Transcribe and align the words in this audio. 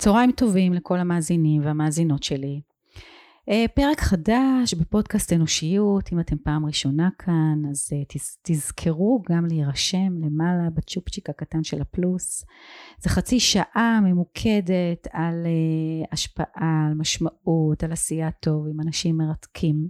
צהריים 0.00 0.32
טובים 0.32 0.72
לכל 0.74 0.98
המאזינים 0.98 1.64
והמאזינות 1.64 2.22
שלי. 2.22 2.60
אה, 3.48 3.64
פרק 3.74 4.00
חדש 4.00 4.74
בפודקאסט 4.74 5.32
אנושיות, 5.32 6.12
אם 6.12 6.20
אתם 6.20 6.36
פעם 6.44 6.66
ראשונה 6.66 7.08
כאן, 7.18 7.62
אז 7.70 7.90
אה, 7.92 8.02
תזכרו 8.42 9.22
גם 9.28 9.46
להירשם 9.46 10.12
למעלה 10.24 10.70
בצ'ופצ'יק 10.74 11.30
הקטן 11.30 11.64
של 11.64 11.80
הפלוס. 11.80 12.44
זה 12.98 13.10
חצי 13.10 13.40
שעה 13.40 14.00
ממוקדת 14.02 15.06
על 15.12 15.46
אה, 15.46 16.06
השפעה, 16.12 16.86
על 16.88 16.94
משמעות, 16.94 17.84
על 17.84 17.92
עשייה 17.92 18.30
טוב 18.30 18.66
עם 18.66 18.80
אנשים 18.80 19.16
מרתקים 19.16 19.88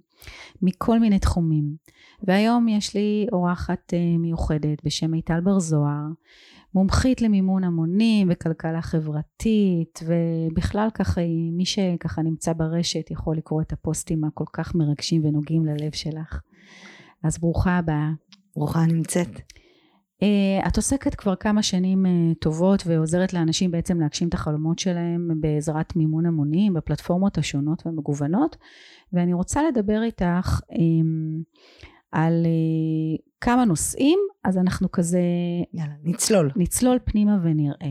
מכל 0.62 0.98
מיני 0.98 1.18
תחומים. 1.18 1.74
והיום 2.22 2.68
יש 2.68 2.94
לי 2.94 3.26
אורחת 3.32 3.94
מיוחדת 4.18 4.84
בשם 4.84 5.10
מיטל 5.10 5.40
בר 5.40 5.58
זוהר. 5.58 6.06
מומחית 6.74 7.22
למימון 7.22 7.64
המונים 7.64 8.28
וכלכלה 8.30 8.82
חברתית 8.82 10.00
ובכלל 10.06 10.88
ככה 10.94 11.20
מי 11.52 11.64
שככה 11.64 12.22
נמצא 12.22 12.52
ברשת 12.52 13.10
יכול 13.10 13.36
לקרוא 13.36 13.62
את 13.62 13.72
הפוסטים 13.72 14.24
הכל 14.24 14.44
כך 14.52 14.74
מרגשים 14.74 15.24
ונוגעים 15.24 15.66
ללב 15.66 15.92
שלך 15.92 16.40
אז 17.24 17.38
ברוכה 17.38 17.78
הבאה. 17.78 18.10
ברוכה 18.56 18.86
נמצאת. 18.86 19.40
Uh, 20.24 20.68
את 20.68 20.76
עוסקת 20.76 21.14
כבר 21.14 21.36
כמה 21.36 21.62
שנים 21.62 22.06
uh, 22.06 22.08
טובות 22.40 22.82
ועוזרת 22.86 23.32
לאנשים 23.32 23.70
בעצם 23.70 24.00
להגשים 24.00 24.28
את 24.28 24.34
החלומות 24.34 24.78
שלהם 24.78 25.28
בעזרת 25.40 25.96
מימון 25.96 26.26
המונים 26.26 26.74
בפלטפורמות 26.74 27.38
השונות 27.38 27.86
והמגוונות 27.86 28.56
ואני 29.12 29.32
רוצה 29.32 29.62
לדבר 29.62 30.02
איתך 30.02 30.60
um, 30.72 30.76
על 32.12 32.46
uh, 32.46 33.22
כמה 33.40 33.64
נושאים 33.64 34.18
אז 34.44 34.58
אנחנו 34.58 34.92
כזה 34.92 35.20
יאללה 35.72 35.94
נצלול. 36.04 36.50
נצלול 36.56 36.98
פנימה 37.04 37.38
ונראה. 37.42 37.90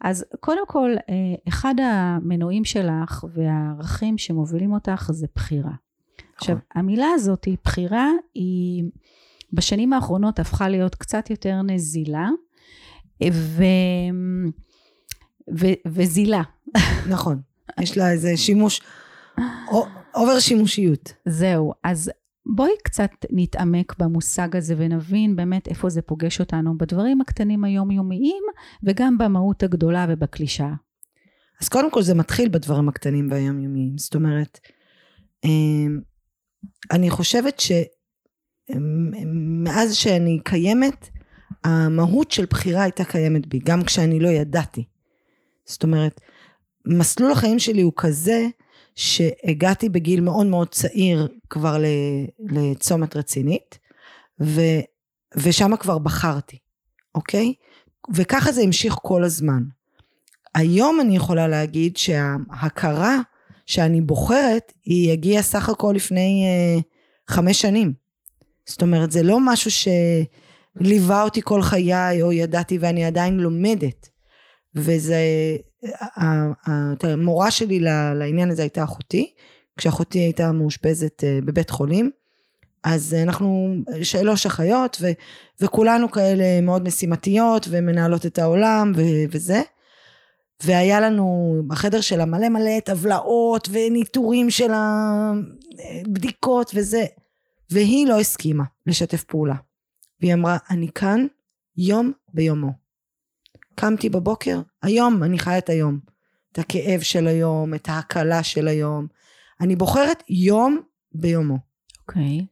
אז 0.00 0.24
קודם 0.40 0.66
כל 0.66 0.90
uh, 0.96 1.02
אחד 1.48 1.74
המנועים 1.82 2.64
שלך 2.64 3.24
והערכים 3.34 4.18
שמובילים 4.18 4.72
אותך 4.72 5.10
זה 5.12 5.26
בחירה. 5.34 5.72
עכשיו 6.36 6.56
נכון. 6.56 6.80
המילה 6.80 7.06
הזאת 7.14 7.48
בחירה 7.64 8.10
היא 8.34 8.84
בשנים 9.52 9.92
האחרונות 9.92 10.38
הפכה 10.38 10.68
להיות 10.68 10.94
קצת 10.94 11.30
יותר 11.30 11.62
נזילה 11.62 12.28
ו... 13.32 13.62
ו... 15.58 15.66
וזילה. 15.86 16.42
נכון. 17.08 17.40
יש 17.80 17.98
לה 17.98 18.10
איזה 18.10 18.36
שימוש 18.36 18.80
אובר 20.14 20.38
שימושיות. 20.40 21.12
זהו 21.26 21.72
אז 21.84 22.10
בואי 22.48 22.72
קצת 22.84 23.10
נתעמק 23.30 23.98
במושג 23.98 24.56
הזה 24.56 24.74
ונבין 24.78 25.36
באמת 25.36 25.68
איפה 25.68 25.88
זה 25.88 26.02
פוגש 26.02 26.40
אותנו 26.40 26.78
בדברים 26.78 27.20
הקטנים 27.20 27.64
היומיומיים 27.64 28.42
וגם 28.82 29.18
במהות 29.18 29.62
הגדולה 29.62 30.06
ובקלישאה. 30.08 30.74
אז 31.60 31.68
קודם 31.68 31.90
כל 31.90 32.02
זה 32.02 32.14
מתחיל 32.14 32.48
בדברים 32.48 32.88
הקטנים 32.88 33.30
והיומיומיים. 33.30 33.98
זאת 33.98 34.14
אומרת, 34.14 34.60
אמ, 35.44 36.00
אני 36.90 37.10
חושבת 37.10 37.60
שמאז 38.70 39.94
שאני 39.94 40.40
קיימת, 40.44 41.08
המהות 41.64 42.30
של 42.30 42.44
בחירה 42.50 42.82
הייתה 42.82 43.04
קיימת 43.04 43.46
בי, 43.46 43.58
גם 43.64 43.84
כשאני 43.84 44.20
לא 44.20 44.28
ידעתי. 44.28 44.84
זאת 45.64 45.82
אומרת, 45.82 46.20
מסלול 46.86 47.32
החיים 47.32 47.58
שלי 47.58 47.82
הוא 47.82 47.92
כזה 47.96 48.46
שהגעתי 48.98 49.88
בגיל 49.88 50.20
מאוד 50.20 50.46
מאוד 50.46 50.68
צעיר 50.68 51.28
כבר 51.50 51.82
לצומת 52.38 53.16
רצינית, 53.16 53.78
ו, 54.42 54.60
ושם 55.36 55.76
כבר 55.76 55.98
בחרתי, 55.98 56.58
אוקיי? 57.14 57.54
וככה 58.14 58.52
זה 58.52 58.60
המשיך 58.60 58.96
כל 59.02 59.24
הזמן. 59.24 59.62
היום 60.54 61.00
אני 61.00 61.16
יכולה 61.16 61.48
להגיד 61.48 61.96
שההכרה 61.96 63.18
שאני 63.66 64.00
בוחרת, 64.00 64.72
היא 64.84 65.12
הגיעה 65.12 65.42
סך 65.42 65.68
הכל 65.68 65.92
לפני 65.96 66.44
אה, 66.46 66.80
חמש 67.34 67.60
שנים. 67.60 67.92
זאת 68.66 68.82
אומרת, 68.82 69.10
זה 69.10 69.22
לא 69.22 69.38
משהו 69.40 69.70
שליווה 70.80 71.22
אותי 71.22 71.40
כל 71.44 71.62
חיי, 71.62 72.22
או 72.22 72.32
ידעתי 72.32 72.78
ואני 72.78 73.04
עדיין 73.04 73.40
לומדת. 73.40 74.08
וזה, 74.74 75.16
המורה 77.02 77.50
שלי 77.50 77.80
לעניין 78.14 78.50
הזה 78.50 78.62
הייתה 78.62 78.84
אחותי, 78.84 79.34
כשאחותי 79.76 80.18
הייתה 80.18 80.52
מאושפזת 80.52 81.24
אה, 81.24 81.38
בבית 81.44 81.70
חולים, 81.70 82.10
אז 82.84 83.14
אנחנו 83.22 83.74
שלוש 84.02 84.46
אחיות 84.46 84.96
ו, 85.00 85.06
וכולנו 85.60 86.10
כאלה 86.10 86.60
מאוד 86.60 86.82
משימתיות 86.82 87.66
ומנהלות 87.70 88.26
את 88.26 88.38
העולם 88.38 88.92
ו, 88.96 89.02
וזה. 89.30 89.62
והיה 90.64 91.00
לנו 91.00 91.56
בחדר 91.66 92.00
שלה 92.00 92.24
מלא 92.24 92.48
מלא 92.48 92.80
טבלאות 92.84 93.68
וניטורים 93.72 94.50
של 94.50 94.70
הבדיקות 94.74 96.70
וזה. 96.74 97.04
והיא 97.70 98.06
לא 98.06 98.20
הסכימה 98.20 98.64
לשתף 98.86 99.24
פעולה. 99.24 99.54
והיא 100.20 100.34
אמרה, 100.34 100.56
אני 100.70 100.88
כאן 100.94 101.26
יום 101.76 102.12
ביומו. 102.34 102.87
קמתי 103.80 104.08
בבוקר, 104.08 104.60
היום 104.82 105.22
אני 105.22 105.38
חיה 105.38 105.58
את 105.58 105.68
היום. 105.68 105.98
את 106.52 106.58
הכאב 106.58 107.00
של 107.00 107.26
היום, 107.26 107.74
את 107.74 107.88
ההקלה 107.88 108.42
של 108.42 108.68
היום. 108.68 109.06
אני 109.60 109.76
בוחרת 109.76 110.22
יום 110.28 110.82
ביומו. 111.12 111.58
אוקיי. 112.00 112.38
Okay. 112.40 112.44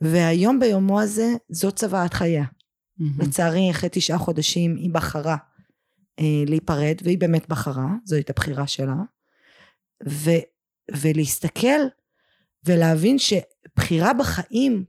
והיום 0.00 0.60
ביומו 0.60 1.00
הזה, 1.00 1.34
זו 1.48 1.72
צוואת 1.72 2.14
חייה. 2.14 2.44
Mm-hmm. 2.44 3.04
לצערי, 3.24 3.70
אחרי 3.70 3.88
תשעה 3.92 4.18
חודשים 4.18 4.76
היא 4.76 4.90
בחרה 4.92 5.36
אה, 6.18 6.44
להיפרד, 6.46 6.96
והיא 7.02 7.18
באמת 7.18 7.48
בחרה, 7.48 7.88
זו 8.04 8.16
הייתה 8.16 8.32
בחירה 8.32 8.66
שלה. 8.66 8.96
ו, 10.08 10.30
ולהסתכל 10.90 11.80
ולהבין 12.64 13.16
שבחירה 13.18 14.12
בחיים 14.14 14.84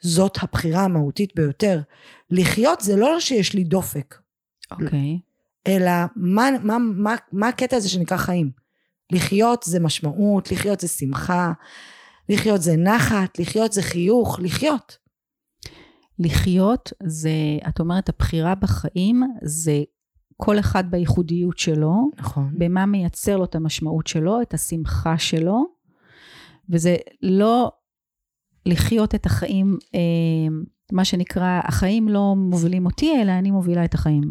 זאת 0.00 0.38
הבחירה 0.42 0.84
המהותית 0.84 1.34
ביותר. 1.34 1.80
לחיות 2.30 2.80
זה 2.80 2.96
לא 2.96 3.20
שיש 3.20 3.54
לי 3.54 3.64
דופק. 3.64 4.20
אוקיי. 4.72 5.18
Okay. 5.18 5.30
אלא 5.70 5.90
מה, 6.16 6.48
מה, 6.62 6.78
מה, 6.78 7.14
מה 7.32 7.48
הקטע 7.48 7.76
הזה 7.76 7.88
שנקרא 7.88 8.16
חיים. 8.16 8.50
לחיות 9.12 9.62
זה 9.62 9.80
משמעות, 9.80 10.52
לחיות 10.52 10.80
זה 10.80 10.88
שמחה, 10.88 11.52
לחיות 12.28 12.62
זה 12.62 12.76
נחת, 12.76 13.38
לחיות 13.38 13.72
זה 13.72 13.82
חיוך, 13.82 14.40
לחיות. 14.42 14.98
לחיות 16.18 16.92
זה, 17.02 17.30
את 17.68 17.80
אומרת, 17.80 18.08
הבחירה 18.08 18.54
בחיים 18.54 19.22
זה 19.42 19.82
כל 20.36 20.58
אחד 20.58 20.90
בייחודיות 20.90 21.58
שלו, 21.58 22.10
נכון. 22.18 22.50
במה 22.58 22.86
מייצר 22.86 23.36
לו 23.36 23.44
את 23.44 23.54
המשמעות 23.54 24.06
שלו, 24.06 24.42
את 24.42 24.54
השמחה 24.54 25.18
שלו, 25.18 25.64
וזה 26.70 26.96
לא 27.22 27.72
לחיות 28.66 29.14
את 29.14 29.26
החיים, 29.26 29.78
אה, 29.94 30.00
מה 30.92 31.04
שנקרא, 31.04 31.60
החיים 31.64 32.08
לא 32.08 32.34
מובילים 32.36 32.86
אותי, 32.86 33.22
אלא 33.22 33.32
אני 33.32 33.50
מובילה 33.50 33.84
את 33.84 33.94
החיים. 33.94 34.22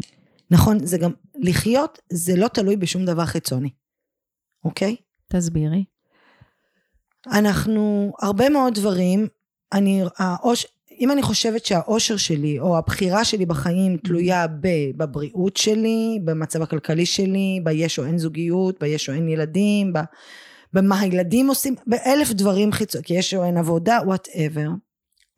נכון, 0.50 0.86
זה 0.86 0.98
גם, 0.98 1.10
לחיות 1.34 1.98
זה 2.12 2.36
לא 2.36 2.48
תלוי 2.48 2.76
בשום 2.76 3.04
דבר 3.04 3.24
חיצוני, 3.24 3.70
אוקיי? 4.64 4.96
תסבירי. 5.28 5.84
אנחנו, 7.26 8.12
הרבה 8.20 8.48
מאוד 8.48 8.74
דברים, 8.74 9.26
אני, 9.72 10.02
האוש, 10.18 10.66
אם 11.00 11.10
אני 11.10 11.22
חושבת 11.22 11.64
שהאושר 11.66 12.16
שלי 12.16 12.58
או 12.58 12.78
הבחירה 12.78 13.24
שלי 13.24 13.46
בחיים 13.46 13.96
תלויה 13.96 14.46
ב, 14.46 14.68
בבריאות 14.96 15.56
שלי, 15.56 16.18
במצב 16.24 16.62
הכלכלי 16.62 17.06
שלי, 17.06 17.60
ביש 17.64 17.98
או 17.98 18.04
אין 18.04 18.18
זוגיות, 18.18 18.80
ביש 18.80 19.08
או 19.08 19.14
אין 19.14 19.28
ילדים, 19.28 19.92
ב, 19.92 19.98
במה 20.72 21.00
הילדים 21.00 21.48
עושים, 21.48 21.74
באלף 21.86 22.32
דברים 22.32 22.72
חיצוניים, 22.72 23.04
כי 23.04 23.14
יש 23.14 23.34
או 23.34 23.44
אין 23.44 23.56
עבודה, 23.56 23.98
וואטאבר, 24.04 24.68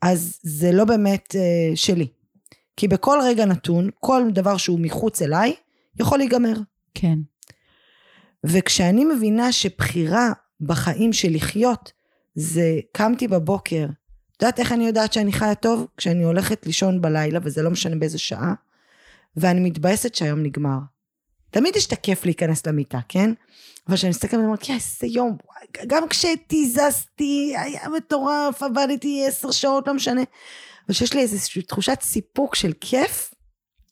אז 0.01 0.39
זה 0.43 0.71
לא 0.71 0.85
באמת 0.85 1.35
uh, 1.35 1.75
שלי. 1.75 2.07
כי 2.77 2.87
בכל 2.87 3.19
רגע 3.23 3.45
נתון, 3.45 3.89
כל 3.99 4.23
דבר 4.31 4.57
שהוא 4.57 4.79
מחוץ 4.79 5.21
אליי, 5.21 5.55
יכול 5.99 6.17
להיגמר. 6.17 6.53
כן. 6.93 7.19
וכשאני 8.43 9.05
מבינה 9.05 9.51
שבחירה 9.51 10.31
בחיים 10.61 11.13
של 11.13 11.29
לחיות, 11.31 11.91
זה 12.35 12.79
קמתי 12.91 13.27
בבוקר, 13.27 13.85
את 14.37 14.41
יודעת 14.41 14.59
איך 14.59 14.71
אני 14.71 14.87
יודעת 14.87 15.13
שאני 15.13 15.31
חיה 15.31 15.55
טוב? 15.55 15.87
כשאני 15.97 16.23
הולכת 16.23 16.65
לישון 16.65 17.01
בלילה, 17.01 17.39
וזה 17.43 17.61
לא 17.61 17.71
משנה 17.71 17.95
באיזה 17.95 18.17
שעה, 18.17 18.53
ואני 19.37 19.59
מתבאסת 19.59 20.15
שהיום 20.15 20.43
נגמר. 20.43 20.77
תמיד 21.49 21.75
יש 21.75 21.87
את 21.87 21.91
הכיף 21.91 22.25
להיכנס 22.25 22.67
למיטה, 22.67 22.99
כן? 23.09 23.33
אבל 23.87 23.95
כשאני 23.95 24.09
מסתכלת 24.09 24.33
ואני 24.33 24.45
אומרת, 24.45 24.69
איזה 24.69 25.07
יום, 25.07 25.37
גם 25.87 26.07
כשתיזזתי, 26.07 27.53
היה 27.57 27.89
מטורף, 27.89 28.63
עבדתי 28.63 29.25
עשר 29.27 29.51
שעות, 29.51 29.87
לא 29.87 29.93
משנה. 29.93 30.21
אבל 30.85 30.93
שיש 30.93 31.13
לי 31.13 31.21
איזושהי 31.21 31.61
תחושת 31.61 31.97
סיפוק 32.01 32.55
של 32.55 32.71
כיף, 32.81 33.33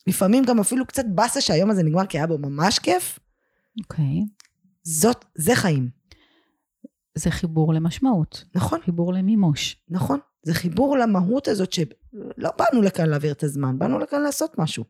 לפעמים 0.08 0.44
גם 0.46 0.60
אפילו 0.60 0.86
קצת 0.86 1.04
באסה 1.08 1.42
שהיום 1.42 1.70
הזה 1.70 1.84
נגמר, 1.84 2.06
כי 2.06 2.18
היה 2.18 2.28
בו 2.28 2.38
ממש 2.38 2.80
כיף. 2.80 3.20
אוקיי. 3.80 4.06
Okay. 4.06 4.46
זאת, 4.84 5.26
זה 5.36 5.56
חיים. 5.56 5.90
זה 7.16 7.32
חיבור 7.32 7.74
למשמעות. 7.74 8.44
נכון. 8.56 8.80
חיבור 8.82 9.14
למימוש. 9.14 9.84
נכון. 9.90 10.20
זה 10.44 10.54
חיבור 10.54 10.98
למהות 10.98 11.48
הזאת 11.48 11.74
שלא 11.74 12.50
באנו 12.58 12.82
לכאן 12.82 13.10
להעביר 13.10 13.32
את 13.32 13.44
הזמן, 13.44 13.80
באנו 13.80 14.00
לכאן 14.00 14.22
לעשות 14.22 14.58
משהו. 14.58 14.84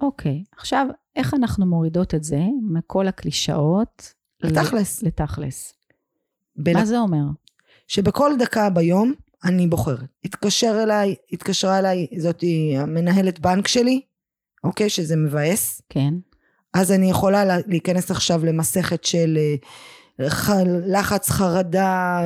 אוקיי, 0.00 0.44
עכשיו, 0.56 0.86
איך 1.16 1.34
אנחנו 1.34 1.66
מורידות 1.66 2.14
את 2.14 2.24
זה 2.24 2.40
מכל 2.62 3.08
הקלישאות? 3.08 4.14
לתכלס. 4.40 5.02
לתכלס. 5.02 5.74
בין- 6.56 6.76
מה 6.76 6.84
זה 6.84 6.98
אומר? 6.98 7.24
שבכל 7.88 8.32
דקה 8.38 8.70
ביום 8.70 9.12
אני 9.44 9.66
בוחרת. 9.66 9.98
התקשר 10.24 10.80
אליי, 10.82 11.14
התקשרה 11.32 11.78
אליי, 11.78 12.06
זאתי 12.18 12.74
המנהלת 12.78 13.40
בנק 13.40 13.68
שלי, 13.68 14.00
אוקיי? 14.64 14.88
שזה 14.90 15.16
מבאס. 15.16 15.82
כן, 15.88 16.14
אז 16.74 16.92
אני 16.92 17.10
יכולה 17.10 17.44
לה- 17.44 17.58
להיכנס 17.66 18.10
עכשיו 18.10 18.44
למסכת 18.44 19.04
של 19.04 19.38
אה, 20.20 20.30
ח- 20.30 20.50
לחץ, 20.86 21.30
חרדה 21.30 22.20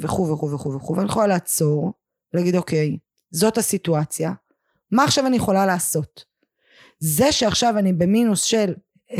וכו' 0.00 0.28
וכו' 0.32 0.50
וכו' 0.50 0.72
וכו', 0.74 0.92
ואני 0.96 1.06
יכולה 1.08 1.26
לעצור, 1.26 1.92
ולהגיד 2.34 2.56
אוקיי, 2.56 2.96
זאת 3.30 3.58
הסיטואציה, 3.58 4.32
מה 4.90 5.04
עכשיו 5.04 5.26
אני 5.26 5.36
יכולה 5.36 5.66
לעשות? 5.66 6.24
זה 6.98 7.32
שעכשיו 7.32 7.78
אני 7.78 7.92
במינוס 7.92 8.42
של 8.42 8.74
20-30 9.12 9.16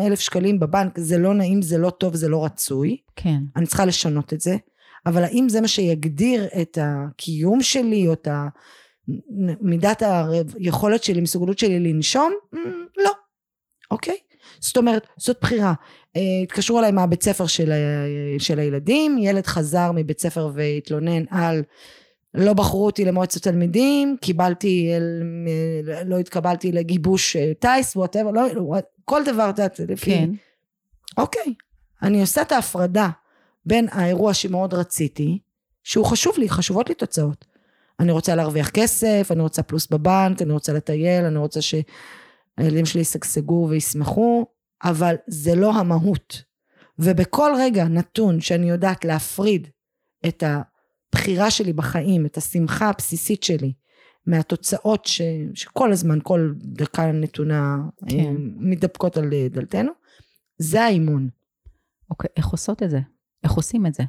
אלף 0.00 0.20
שקלים 0.20 0.60
בבנק, 0.60 0.98
זה 0.98 1.18
לא 1.18 1.34
נעים, 1.34 1.62
זה 1.62 1.78
לא 1.78 1.90
טוב, 1.90 2.14
זה 2.16 2.28
לא 2.28 2.44
רצוי, 2.44 2.96
כן, 3.16 3.38
אני 3.56 3.66
צריכה 3.66 3.84
לשנות 3.84 4.32
את 4.32 4.40
זה, 4.40 4.56
אבל 5.06 5.24
האם 5.24 5.48
זה 5.48 5.60
מה 5.60 5.68
שיגדיר 5.68 6.48
את 6.60 6.78
הקיום 6.80 7.62
שלי, 7.62 8.08
או 8.08 8.12
את 8.12 8.28
מידת 9.60 10.02
היכולת 10.58 11.04
שלי, 11.04 11.20
מסוגלות 11.20 11.58
שלי 11.58 11.80
לנשום? 11.80 12.32
Mm, 12.54 12.58
לא. 12.96 13.10
אוקיי? 13.90 14.16
זאת 14.60 14.76
אומרת, 14.76 15.06
זאת 15.16 15.36
בחירה. 15.40 15.74
אה, 16.16 16.20
התקשרו 16.42 16.78
אליי 16.78 16.92
מהבית 16.92 17.22
ספר 17.22 17.46
של, 17.46 17.72
ה- 17.72 18.38
של 18.38 18.58
הילדים, 18.58 19.18
ילד 19.18 19.46
חזר 19.46 19.90
מבית 19.94 20.20
ספר 20.20 20.50
והתלונן 20.54 21.22
על 21.30 21.62
לא 22.34 22.52
בחרו 22.52 22.86
אותי 22.86 23.04
למועצת 23.04 23.42
תלמידים, 23.42 24.16
קיבלתי, 24.20 24.92
אל, 24.96 25.22
לא 26.04 26.18
התקבלתי 26.18 26.72
לגיבוש 26.72 27.36
אה, 27.36 27.52
טיס, 27.58 27.96
whatever, 27.96 28.30
לא, 28.30 28.42
כל 29.04 29.24
דבר, 29.24 29.50
את 29.50 29.58
יודעת, 29.58 29.80
לפי... 29.88 30.10
כן, 30.10 30.30
אוקיי, 31.18 31.54
אני 32.02 32.20
עושה 32.20 32.42
את 32.42 32.52
ההפרדה 32.52 33.08
בין 33.66 33.88
האירוע 33.90 34.34
שמאוד 34.34 34.74
רציתי, 34.74 35.38
שהוא 35.84 36.06
חשוב 36.06 36.38
לי, 36.38 36.48
חשובות 36.48 36.88
לי 36.88 36.94
תוצאות. 36.94 37.46
אני 38.00 38.12
רוצה 38.12 38.34
להרוויח 38.34 38.70
כסף, 38.70 39.28
אני 39.30 39.40
רוצה 39.42 39.62
פלוס 39.62 39.86
בבנק, 39.86 40.42
אני 40.42 40.52
רוצה 40.52 40.72
לטייל, 40.72 41.24
אני 41.24 41.38
רוצה 41.38 41.60
שהילדים 41.62 42.86
שלי 42.86 43.00
ישגשגו 43.00 43.66
וישמחו, 43.70 44.46
אבל 44.84 45.14
זה 45.26 45.54
לא 45.54 45.74
המהות. 45.74 46.42
ובכל 46.98 47.52
רגע 47.58 47.84
נתון 47.84 48.40
שאני 48.40 48.70
יודעת 48.70 49.04
להפריד 49.04 49.68
את 50.28 50.44
הבחירה 50.46 51.50
שלי 51.50 51.72
בחיים, 51.72 52.26
את 52.26 52.36
השמחה 52.36 52.88
הבסיסית 52.88 53.42
שלי, 53.42 53.72
מהתוצאות 54.26 55.04
ש, 55.06 55.20
שכל 55.54 55.92
הזמן, 55.92 56.18
כל 56.22 56.52
דקה 56.56 57.12
נתונה, 57.12 57.76
כן. 58.00 58.16
כן. 58.16 58.34
מתדפקות 58.56 59.16
על 59.16 59.30
דלתנו, 59.50 59.92
זה 60.58 60.82
האימון. 60.82 61.28
אוקיי, 62.10 62.30
איך 62.36 62.46
עושות 62.46 62.82
את 62.82 62.90
זה? 62.90 63.00
איך 63.44 63.52
עושים 63.52 63.86
את 63.86 63.94
זה? 63.94 64.02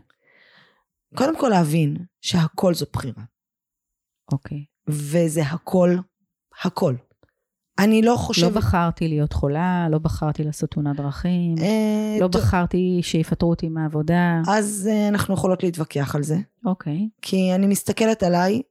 קודם 1.16 1.40
כל 1.40 1.50
להבין 1.50 1.98
שהכל 2.22 2.74
זו 2.74 2.86
בחירה, 2.94 3.24
אוקיי. 4.32 4.66
וזה 4.88 5.42
הכל, 5.42 5.96
הכל. 6.64 6.96
אני 7.80 8.02
לא 8.02 8.12
לא 8.12 8.18
חושבת... 8.18 8.52
בחרתי 8.52 9.08
להיות 9.08 9.34
חולה, 9.34 9.88
לא 9.92 9.98
בחרתי 9.98 10.44
לעשות 10.44 10.72
תאונת 10.72 10.96
דרכים, 10.96 11.56
אה, 11.62 12.18
לא 12.22 12.28
טוב, 12.28 12.42
בחרתי 12.42 13.00
שיפטרו 13.04 13.50
אותי 13.50 13.70
מהעבודה. 13.70 14.42
אז 14.48 14.90
אה, 14.92 15.08
אנחנו 15.08 15.34
יכולות 15.34 15.64
להתווכח 15.64 16.16
על 16.16 16.24
זה, 16.24 16.38
אוקיי, 16.66 17.10
כי 17.22 17.56
אני 17.56 17.68
מסתכלת 17.68 18.24
עליי, 18.24 18.62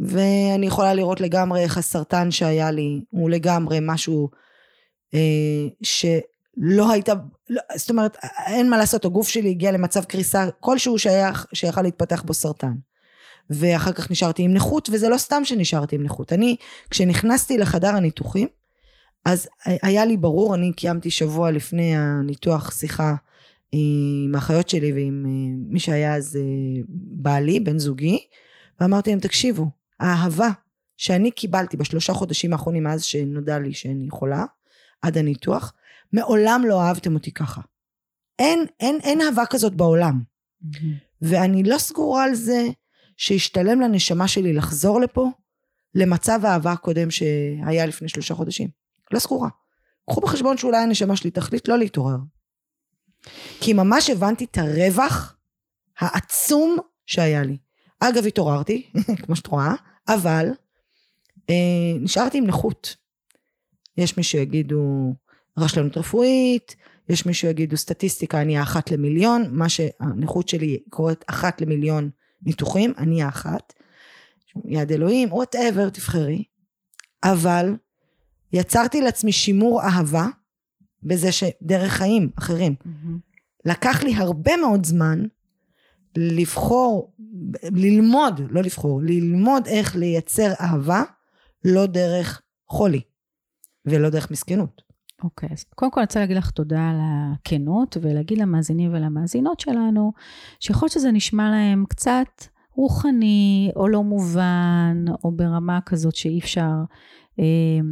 ואני 0.00 0.66
יכולה 0.66 0.94
לראות 0.94 1.20
לגמרי 1.20 1.60
איך 1.60 1.78
הסרטן 1.78 2.30
שהיה 2.30 2.70
לי, 2.70 3.00
הוא 3.10 3.30
לגמרי 3.30 3.78
משהו 3.82 4.28
אה, 5.14 5.68
שלא 6.60 6.92
הייתה, 6.92 7.12
לא, 7.50 7.60
זאת 7.76 7.90
אומרת, 7.90 8.16
אין 8.46 8.70
מה 8.70 8.76
לעשות, 8.76 9.04
הגוף 9.04 9.28
שלי 9.28 9.50
הגיע 9.50 9.72
למצב 9.72 10.04
קריסה 10.04 10.46
כלשהו 10.60 10.98
שייך, 10.98 11.46
שיכל 11.52 11.82
להתפתח 11.82 12.22
בו 12.22 12.34
סרטן. 12.34 12.72
ואחר 13.50 13.92
כך 13.92 14.10
נשארתי 14.10 14.42
עם 14.42 14.54
נכות, 14.54 14.88
וזה 14.92 15.08
לא 15.08 15.18
סתם 15.18 15.44
שנשארתי 15.44 15.96
עם 15.96 16.02
נכות. 16.02 16.32
אני, 16.32 16.56
כשנכנסתי 16.90 17.58
לחדר 17.58 17.96
הניתוחים, 17.96 18.48
אז 19.24 19.48
היה 19.64 20.04
לי 20.04 20.16
ברור, 20.16 20.54
אני 20.54 20.72
קיימתי 20.72 21.10
שבוע 21.10 21.50
לפני 21.50 21.96
הניתוח 21.96 22.70
שיחה 22.78 23.14
עם 23.72 24.34
האחיות 24.34 24.68
שלי 24.68 24.92
ועם 24.92 25.26
אה, 25.26 25.56
מי 25.68 25.80
שהיה 25.80 26.14
אז 26.14 26.36
אה, 26.36 26.82
בעלי, 26.88 27.60
בן 27.60 27.78
זוגי, 27.78 28.18
ואמרתי 28.80 29.10
להם, 29.10 29.20
תקשיבו, 29.20 29.66
האהבה 30.00 30.48
שאני 30.96 31.30
קיבלתי 31.30 31.76
בשלושה 31.76 32.12
חודשים 32.12 32.52
האחרונים 32.52 32.84
מאז 32.84 33.02
שנודע 33.02 33.58
לי 33.58 33.72
שאני 33.72 34.10
חולה, 34.10 34.44
עד 35.02 35.18
הניתוח, 35.18 35.72
מעולם 36.12 36.62
לא 36.68 36.82
אהבתם 36.82 37.14
אותי 37.14 37.32
ככה. 37.32 37.60
אין, 38.38 38.66
אין, 38.80 38.98
אין 39.02 39.20
אהבה 39.20 39.46
כזאת 39.46 39.74
בעולם. 39.74 40.22
ואני 41.22 41.62
לא 41.62 41.78
סגורה 41.78 42.24
על 42.24 42.34
זה 42.34 42.66
שישתלם 43.16 43.80
לנשמה 43.80 44.28
שלי 44.28 44.52
לחזור 44.52 45.00
לפה 45.00 45.30
למצב 45.94 46.40
האהבה 46.44 46.72
הקודם 46.72 47.10
שהיה 47.10 47.86
לפני 47.86 48.08
שלושה 48.08 48.34
חודשים. 48.34 48.68
לא 49.10 49.18
סגורה. 49.18 49.48
קחו 50.10 50.20
בחשבון 50.20 50.56
שאולי 50.56 50.78
הנשמה 50.78 51.16
שלי 51.16 51.30
תחליט 51.30 51.68
לא 51.68 51.78
להתעורר. 51.78 52.16
כי 53.60 53.72
ממש 53.72 54.10
הבנתי 54.10 54.44
את 54.44 54.58
הרווח 54.58 55.36
העצום 55.98 56.76
שהיה 57.06 57.42
לי. 57.42 57.56
אגב, 58.00 58.26
התעוררתי, 58.26 58.90
כמו 59.22 59.36
שאת 59.36 59.46
רואה, 59.46 59.74
אבל 60.08 60.46
אה, 61.50 61.98
נשארתי 62.00 62.38
עם 62.38 62.46
נכות. 62.46 62.96
יש 63.96 64.16
מי 64.16 64.22
שיגידו 64.22 65.14
רשלנות 65.62 65.96
רפואית, 65.96 66.76
יש 67.08 67.26
מי 67.26 67.34
שיגידו 67.34 67.76
סטטיסטיקה, 67.76 68.42
אני 68.42 68.58
האחת 68.58 68.90
למיליון, 68.90 69.44
מה 69.50 69.68
שהנכות 69.68 70.48
שלי 70.48 70.78
קוראת 70.90 71.24
אחת 71.26 71.60
למיליון 71.60 72.10
ניתוחים, 72.42 72.92
אני 72.98 73.22
האחת, 73.22 73.72
יד 74.64 74.92
אלוהים, 74.92 75.32
וואטאבר, 75.32 75.88
תבחרי. 75.88 76.44
אבל 77.24 77.76
יצרתי 78.52 79.00
לעצמי 79.00 79.32
שימור 79.32 79.82
אהבה 79.82 80.26
בזה 81.02 81.32
שדרך 81.32 81.92
חיים 81.92 82.30
אחרים. 82.38 82.74
מהמם. 82.84 83.18
לקח 83.64 84.02
לי 84.02 84.14
הרבה 84.14 84.56
מאוד 84.56 84.86
זמן 84.86 85.24
לבחור, 86.16 87.12
ללמוד, 87.62 88.40
לא 88.50 88.62
לבחור, 88.62 89.00
ללמוד 89.02 89.66
איך 89.66 89.96
לייצר 89.96 90.52
אהבה 90.60 91.02
לא 91.64 91.86
דרך 91.86 92.42
חולי 92.68 93.00
ולא 93.86 94.10
דרך 94.10 94.30
מסכנות. 94.30 94.87
אוקיי, 95.24 95.48
אז 95.52 95.64
קודם 95.74 95.90
כל 95.90 96.00
אני 96.00 96.04
רוצה 96.04 96.20
להגיד 96.20 96.36
לך 96.36 96.50
תודה 96.50 96.90
על 96.90 96.96
הכנות, 97.00 97.96
ולהגיד 98.02 98.38
למאזינים 98.38 98.94
ולמאזינות 98.94 99.60
שלנו, 99.60 100.12
שיכול 100.60 100.86
להיות 100.86 100.92
שזה 100.92 101.12
נשמע 101.12 101.50
להם 101.50 101.84
קצת 101.88 102.44
רוחני, 102.74 103.70
או 103.76 103.88
לא 103.88 104.02
מובן, 104.02 105.04
או 105.24 105.32
ברמה 105.32 105.80
כזאת 105.86 106.14
שאי 106.14 106.38
אפשר, 106.38 106.70
אה, 107.40 107.44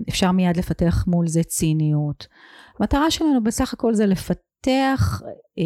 אפשר 0.09 0.33
מיד 0.33 0.57
לפתח 0.57 1.05
מול 1.07 1.29
זה 1.29 1.43
ציניות. 1.43 2.27
המטרה 2.79 3.11
שלנו 3.11 3.43
בסך 3.45 3.73
הכל 3.73 3.95
זה 3.95 4.07
לפתח 4.07 5.23
אה, 5.59 5.65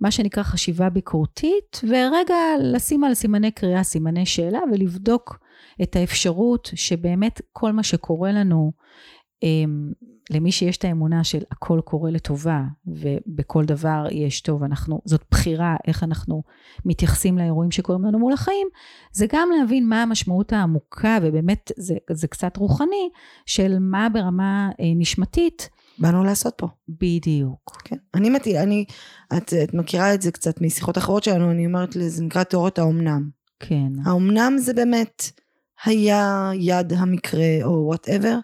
מה 0.00 0.10
שנקרא 0.10 0.42
חשיבה 0.42 0.90
ביקורתית, 0.90 1.80
ורגע 1.88 2.36
לשים 2.60 3.04
על 3.04 3.14
סימני 3.14 3.50
קריאה, 3.50 3.82
סימני 3.82 4.26
שאלה, 4.26 4.60
ולבדוק 4.72 5.38
את 5.82 5.96
האפשרות 5.96 6.70
שבאמת 6.74 7.40
כל 7.52 7.72
מה 7.72 7.82
שקורה 7.82 8.32
לנו, 8.32 8.72
למי 10.30 10.52
שיש 10.52 10.76
את 10.76 10.84
האמונה 10.84 11.24
של 11.24 11.38
הכל 11.50 11.80
קורה 11.84 12.10
לטובה 12.10 12.62
ובכל 12.86 13.64
דבר 13.64 14.04
יש 14.10 14.40
טוב, 14.40 14.62
אנחנו, 14.62 15.00
זאת 15.04 15.24
בחירה 15.30 15.76
איך 15.86 16.04
אנחנו 16.04 16.42
מתייחסים 16.84 17.38
לאירועים 17.38 17.70
שקורים 17.70 18.04
לנו 18.04 18.18
מול 18.18 18.32
החיים, 18.32 18.68
זה 19.12 19.26
גם 19.32 19.48
להבין 19.58 19.88
מה 19.88 20.02
המשמעות 20.02 20.52
העמוקה 20.52 21.18
ובאמת 21.22 21.72
זה, 21.76 21.94
זה 22.10 22.28
קצת 22.28 22.56
רוחני 22.56 23.10
של 23.46 23.78
מה 23.80 24.08
ברמה 24.12 24.70
אה, 24.80 24.92
נשמתית 24.96 25.68
באנו 25.98 26.24
לעשות 26.24 26.54
פה. 26.56 26.66
בדיוק. 26.88 27.78
כן. 27.84 27.96
אני 28.14 28.30
מטיל, 28.30 28.56
אני, 28.56 28.84
את, 29.36 29.52
את 29.64 29.74
מכירה 29.74 30.14
את 30.14 30.22
זה 30.22 30.32
קצת 30.32 30.60
משיחות 30.60 30.98
אחרות 30.98 31.24
שלנו, 31.24 31.50
אני 31.50 31.66
אומרת, 31.66 31.96
זה 32.08 32.24
נקרא 32.24 32.42
תיאוריות 32.42 32.78
האומנם. 32.78 33.28
כן, 33.60 33.92
האומנם 34.04 34.58
זה 34.58 34.74
באמת 34.74 35.22
היה 35.84 36.50
יד 36.54 36.92
המקרה 36.92 37.58
או 37.62 37.86
וואטאבר, 37.86 38.38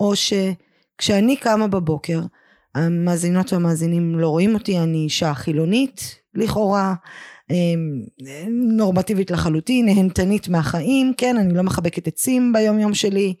או 0.00 0.12
שכשאני 0.16 1.36
קמה 1.36 1.66
בבוקר, 1.66 2.20
המאזינות 2.74 3.52
והמאזינים 3.52 4.18
לא 4.18 4.28
רואים 4.28 4.54
אותי, 4.54 4.78
אני 4.78 4.98
אישה 4.98 5.34
חילונית, 5.34 6.14
לכאורה, 6.34 6.94
אמ, 7.50 8.02
נורמטיבית 8.76 9.30
לחלוטין, 9.30 9.86
נהנתנית 9.86 10.48
מהחיים, 10.48 11.12
כן, 11.16 11.36
אני 11.36 11.54
לא 11.54 11.62
מחבקת 11.62 12.06
עצים 12.06 12.52
ביום 12.52 12.78
יום 12.78 12.94
שלי, 12.94 13.34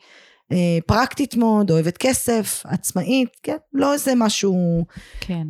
אה, 0.52 0.78
פרקטית 0.86 1.36
מאוד, 1.36 1.70
אוהבת 1.70 1.96
כסף, 1.98 2.62
עצמאית, 2.64 3.28
כן, 3.42 3.56
לא 3.72 3.92
איזה 3.92 4.12
משהו, 4.16 4.84
כן, 5.20 5.46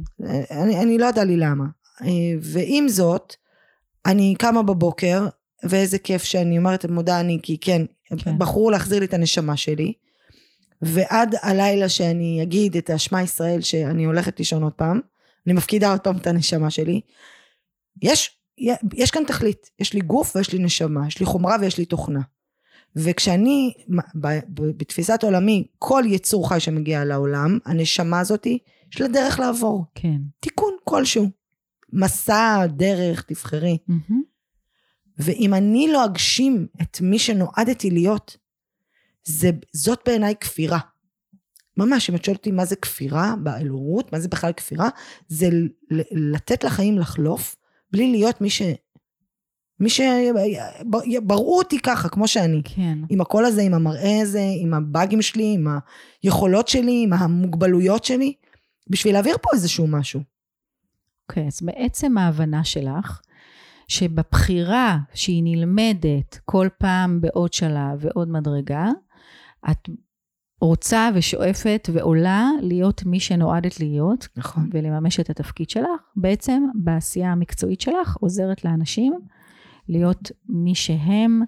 אני, 0.50 0.80
אני 0.82 0.98
לא 0.98 1.06
יודע 1.06 1.24
לי 1.24 1.36
למה. 1.36 1.64
אה, 2.02 2.08
ועם 2.40 2.88
זאת, 2.88 3.34
אני 4.06 4.34
קמה 4.38 4.62
בבוקר, 4.62 5.26
ואיזה 5.64 5.98
כיף 5.98 6.24
שאני 6.24 6.58
אומרת, 6.58 6.84
מודה 6.84 7.20
אני, 7.20 7.38
כי 7.42 7.58
כן. 7.60 7.82
כן. 8.18 8.38
בחרו 8.38 8.70
להחזיר 8.70 8.98
לי 8.98 9.04
את 9.04 9.14
הנשמה 9.14 9.56
שלי, 9.56 9.92
ועד 10.82 11.34
הלילה 11.42 11.88
שאני 11.88 12.42
אגיד 12.42 12.76
את 12.76 12.90
השמע 12.90 13.22
ישראל 13.22 13.60
שאני 13.60 14.04
הולכת 14.04 14.38
לישון 14.38 14.62
עוד 14.62 14.72
פעם, 14.72 15.00
אני 15.46 15.54
מפקידה 15.54 15.90
עוד 15.90 16.00
פעם 16.00 16.16
את 16.16 16.26
הנשמה 16.26 16.70
שלי, 16.70 17.00
יש, 18.02 18.38
יש 18.94 19.10
כאן 19.10 19.24
תכלית, 19.24 19.70
יש 19.78 19.94
לי 19.94 20.00
גוף 20.00 20.36
ויש 20.36 20.52
לי 20.52 20.58
נשמה, 20.58 21.08
יש 21.08 21.20
לי 21.20 21.26
חומרה 21.26 21.56
ויש 21.60 21.78
לי 21.78 21.84
תוכנה. 21.84 22.20
וכשאני, 22.96 23.72
בתפיסת 24.76 25.22
עולמי, 25.22 25.66
כל 25.78 26.02
יצור 26.06 26.48
חי 26.48 26.60
שמגיע 26.60 27.04
לעולם, 27.04 27.58
הנשמה 27.64 28.20
הזאתי, 28.20 28.58
יש 28.92 29.00
לה 29.00 29.08
דרך 29.08 29.40
לעבור. 29.40 29.84
כן. 29.94 30.16
תיקון 30.40 30.74
כלשהו. 30.84 31.28
מסע, 31.92 32.66
דרך, 32.66 33.22
תבחרי. 33.22 33.78
Mm-hmm. 33.90 34.14
ואם 35.18 35.54
אני 35.54 35.88
לא 35.92 36.04
אגשים 36.04 36.66
את 36.82 37.00
מי 37.00 37.18
שנועדתי 37.18 37.90
להיות, 37.90 38.36
זה, 39.28 39.50
זאת 39.72 40.00
בעיניי 40.06 40.34
כפירה. 40.40 40.78
ממש, 41.76 42.10
אם 42.10 42.14
את 42.14 42.24
שואלת 42.24 42.38
אותי 42.38 42.50
מה 42.50 42.64
זה 42.64 42.76
כפירה 42.76 43.34
באלוהות, 43.42 44.12
מה 44.12 44.20
זה 44.20 44.28
בכלל 44.28 44.52
כפירה, 44.52 44.88
זה 45.28 45.48
לתת 46.10 46.64
לחיים 46.64 46.98
לחלוף, 46.98 47.56
בלי 47.92 48.10
להיות 48.10 48.40
מי 48.40 48.50
ש... 48.50 48.62
מי 49.80 49.88
שבראו 49.88 51.58
אותי 51.58 51.78
ככה, 51.78 52.08
כמו 52.08 52.28
שאני. 52.28 52.62
כן. 52.64 52.98
עם 53.08 53.20
הקול 53.20 53.44
הזה, 53.44 53.62
עם 53.62 53.74
המראה 53.74 54.20
הזה, 54.22 54.42
עם 54.60 54.74
הבאגים 54.74 55.22
שלי, 55.22 55.54
עם 55.54 55.66
היכולות 56.22 56.68
שלי, 56.68 57.02
עם 57.04 57.12
המוגבלויות 57.12 58.04
שלי, 58.04 58.32
בשביל 58.90 59.14
להעביר 59.14 59.36
פה 59.42 59.50
איזשהו 59.52 59.86
משהו. 59.86 60.20
אוקיי, 61.28 61.44
okay, 61.44 61.46
אז 61.46 61.62
בעצם 61.62 62.18
ההבנה 62.18 62.64
שלך, 62.64 63.20
שבבחירה 63.88 64.98
שהיא 65.14 65.42
נלמדת 65.44 66.38
כל 66.44 66.68
פעם 66.78 67.20
בעוד 67.20 67.52
שלב 67.52 67.98
ועוד 68.00 68.28
מדרגה, 68.28 68.86
את 69.70 69.88
רוצה 70.60 71.10
ושואפת 71.14 71.88
ועולה 71.92 72.50
להיות 72.62 73.02
מי 73.06 73.20
שנועדת 73.20 73.80
להיות. 73.80 74.28
נכון. 74.36 74.70
ולממש 74.72 75.20
את 75.20 75.30
התפקיד 75.30 75.70
שלך. 75.70 76.00
בעצם 76.16 76.62
בעשייה 76.74 77.32
המקצועית 77.32 77.80
שלך 77.80 78.16
עוזרת 78.20 78.64
לאנשים 78.64 79.18
להיות 79.88 80.30
מי 80.48 80.74
שהם 80.74 81.42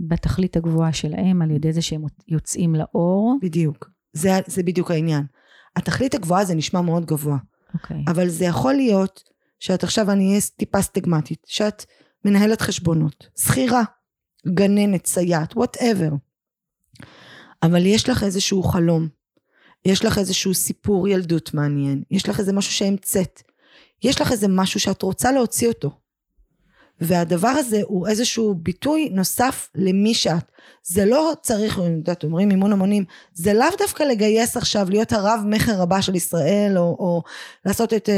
בתכלית 0.00 0.56
הגבוהה 0.56 0.92
שלהם 0.92 1.42
על 1.42 1.50
ידי 1.50 1.72
זה 1.72 1.82
שהם 1.82 2.02
יוצאים 2.28 2.74
לאור. 2.74 3.38
בדיוק. 3.42 3.90
זה, 4.12 4.30
זה 4.46 4.62
בדיוק 4.62 4.90
העניין. 4.90 5.24
התכלית 5.76 6.14
הגבוהה 6.14 6.44
זה 6.44 6.54
נשמע 6.54 6.80
מאוד 6.80 7.04
גבוה. 7.06 7.36
אוקיי. 7.74 8.04
אבל 8.08 8.28
זה 8.28 8.44
יכול 8.44 8.74
להיות 8.74 9.22
שאת 9.58 9.84
עכשיו, 9.84 10.10
אני 10.10 10.28
אהיה 10.28 10.40
טיפה 10.56 10.82
סטיגמטית, 10.82 11.42
שאת 11.46 11.84
מנהלת 12.24 12.60
חשבונות, 12.60 13.28
שכירה, 13.38 13.82
גננת, 14.54 15.06
סייעת, 15.06 15.56
whatever. 15.56 16.10
אבל 17.62 17.86
יש 17.86 18.08
לך 18.08 18.24
איזשהו 18.24 18.62
חלום, 18.62 19.08
יש 19.84 20.04
לך 20.04 20.18
איזשהו 20.18 20.54
סיפור 20.54 21.08
ילדות 21.08 21.54
מעניין, 21.54 22.02
יש 22.10 22.28
לך 22.28 22.40
איזה 22.40 22.52
משהו 22.52 22.72
שהמצאת, 22.72 23.42
יש 24.02 24.20
לך 24.20 24.32
איזה 24.32 24.48
משהו 24.48 24.80
שאת 24.80 25.02
רוצה 25.02 25.32
להוציא 25.32 25.68
אותו. 25.68 25.90
והדבר 27.00 27.48
הזה 27.48 27.80
הוא 27.84 28.08
איזשהו 28.08 28.54
ביטוי 28.54 29.08
נוסף 29.12 29.68
למי 29.74 30.14
שאת. 30.14 30.52
זה 30.82 31.04
לא 31.04 31.32
צריך, 31.42 31.78
אני 31.78 31.94
יודעת, 31.94 32.24
אומרים 32.24 32.48
מימון 32.48 32.72
המונים, 32.72 33.04
זה 33.32 33.54
לאו 33.54 33.66
דווקא 33.78 34.02
לגייס 34.02 34.56
עכשיו 34.56 34.90
להיות 34.90 35.12
הרב 35.12 35.40
מכר 35.46 35.82
הבא 35.82 36.00
של 36.00 36.14
ישראל, 36.14 36.78
או, 36.78 36.82
או 36.82 37.22
לעשות 37.64 37.94
את 37.94 38.08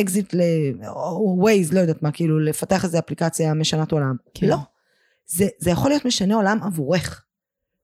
אקזיט, 0.00 0.34
אה, 0.34 0.86
או 0.88 1.36
Waze, 1.38 1.72
לא 1.72 1.80
יודעת 1.80 2.02
מה, 2.02 2.12
כאילו 2.12 2.40
לפתח 2.40 2.84
איזה 2.84 2.98
אפליקציה 2.98 3.54
משנת 3.54 3.92
עולם. 3.92 4.16
כן. 4.34 4.46
לא. 4.46 4.56
זה, 5.26 5.46
זה 5.58 5.70
יכול 5.70 5.90
להיות 5.90 6.04
משנה 6.04 6.34
עולם 6.34 6.58
עבורך. 6.62 7.25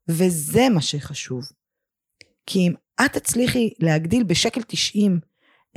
וזה 0.08 0.68
מה 0.68 0.80
שחשוב. 0.80 1.44
כי 2.46 2.58
אם 2.58 2.72
את 3.04 3.12
תצליחי 3.12 3.70
להגדיל 3.78 4.22
בשקל 4.22 4.62
תשעים 4.62 5.20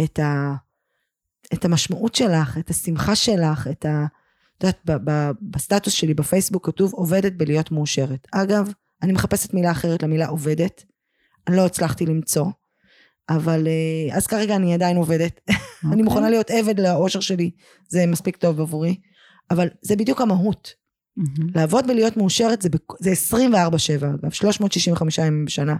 את, 0.03 0.19
ה, 0.19 0.55
את 1.53 1.65
המשמעות 1.65 2.15
שלך, 2.15 2.57
את 2.57 2.69
השמחה 2.69 3.15
שלך, 3.15 3.67
את 3.71 3.85
ה... 3.85 4.05
את 4.57 4.63
יודעת, 4.63 5.09
בסטטוס 5.41 5.93
שלי 5.93 6.13
בפייסבוק 6.13 6.65
כתוב 6.65 6.93
עובדת 6.93 7.33
בלהיות 7.33 7.71
מאושרת. 7.71 8.27
אגב, 8.31 8.71
אני 9.01 9.13
מחפשת 9.13 9.53
מילה 9.53 9.71
אחרת 9.71 10.03
למילה 10.03 10.27
עובדת. 10.27 10.83
אני 11.47 11.57
לא 11.57 11.65
הצלחתי 11.65 12.05
למצוא. 12.05 12.45
אבל 13.29 13.67
אה, 13.67 14.17
אז 14.17 14.27
כרגע 14.27 14.55
אני 14.55 14.73
עדיין 14.73 14.97
עובדת. 14.97 15.39
Okay. 15.39 15.53
אני 15.83 15.91
אוקיי. 15.91 16.03
מוכנה 16.03 16.29
להיות 16.29 16.51
עבד 16.51 16.79
לאושר 16.79 17.19
שלי, 17.19 17.51
זה 17.87 18.05
מספיק 18.05 18.37
טוב 18.37 18.61
עבורי. 18.61 18.95
אבל 19.51 19.67
זה 19.81 19.95
בדיוק 19.95 20.21
המהות. 20.21 20.73
Mm-hmm. 21.19 21.43
לעבוד 21.55 21.89
ולהיות 21.89 22.17
מאושרת 22.17 22.61
זה, 22.61 22.69
זה 22.99 23.11
24-7, 23.31 23.55
אגב, 24.05 24.31
365 24.31 25.17
ימים 25.17 25.45
בשנה. 25.45 25.75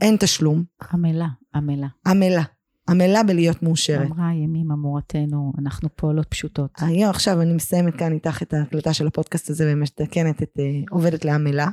אין 0.00 0.16
תשלום. 0.20 0.64
עמלה, 0.92 1.28
עמלה. 1.54 1.86
עמלה. 2.06 2.42
עמלה 2.88 3.22
בלהיות 3.22 3.62
מאושרת. 3.62 4.06
אמרה 4.06 4.34
ימים 4.34 4.70
אמורתנו, 4.70 5.52
אנחנו 5.58 5.88
פועלות 5.96 6.26
פשוטות. 6.26 6.70
היום 6.80 7.10
עכשיו 7.10 7.42
אני 7.42 7.52
מסיימת 7.52 7.94
כאן 7.96 8.12
איתך 8.12 8.42
את 8.42 8.54
ההקלטה 8.54 8.92
של 8.94 9.06
הפודקאסט 9.06 9.50
הזה 9.50 9.72
ומתקנת 9.72 10.42
את 10.42 10.56
uh, 10.58 10.60
עובדת 10.90 11.24
לעמלה, 11.24 11.68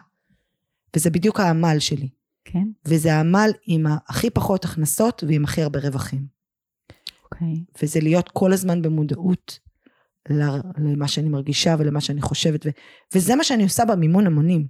וזה 0.95 1.10
בדיוק 1.10 1.39
העמל 1.39 1.79
שלי. 1.79 2.10
כן. 2.45 2.67
וזה 2.86 3.13
העמל 3.13 3.51
עם 3.65 3.86
הכי 4.07 4.29
פחות 4.29 4.65
הכנסות 4.65 5.24
ועם 5.27 5.43
הכי 5.43 5.62
הרבה 5.62 5.79
רווחים. 5.79 6.25
אוקיי. 7.24 7.48
Okay. 7.48 7.84
וזה 7.84 8.00
להיות 8.00 8.29
כל 8.29 8.53
הזמן 8.53 8.81
במודעות 8.81 9.60
למה 10.29 11.08
שאני 11.08 11.29
מרגישה 11.29 11.75
ולמה 11.79 12.01
שאני 12.01 12.22
חושבת, 12.22 12.65
ו, 12.65 12.70
וזה 13.15 13.36
מה 13.36 13.44
שאני 13.44 13.63
עושה 13.63 13.86
במימון 13.86 14.27
המונים. 14.27 14.67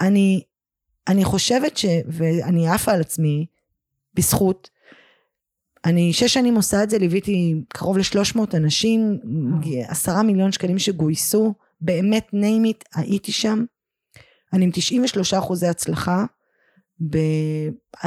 אני, 0.00 0.42
אני 1.08 1.24
חושבת 1.24 1.76
ש... 1.76 1.86
ואני 2.06 2.68
עפה 2.68 2.92
על 2.92 3.00
עצמי 3.00 3.46
בזכות 4.14 4.70
אני 5.84 6.12
שש 6.12 6.34
שנים 6.34 6.54
עושה 6.54 6.82
את 6.82 6.90
זה, 6.90 6.98
ליוויתי 6.98 7.54
קרוב 7.68 7.98
לשלוש 7.98 8.34
מאות 8.34 8.54
אנשים, 8.54 9.18
עשרה 9.88 10.22
מיליון 10.22 10.52
שקלים 10.52 10.78
שגויסו, 10.78 11.54
באמת 11.80 12.28
ניימית, 12.32 12.84
הייתי 12.94 13.32
שם. 13.32 13.64
אני 14.52 14.64
עם 14.64 14.70
93 14.74 15.34
אחוזי 15.34 15.66
הצלחה, 15.66 16.24
ב... 17.10 17.18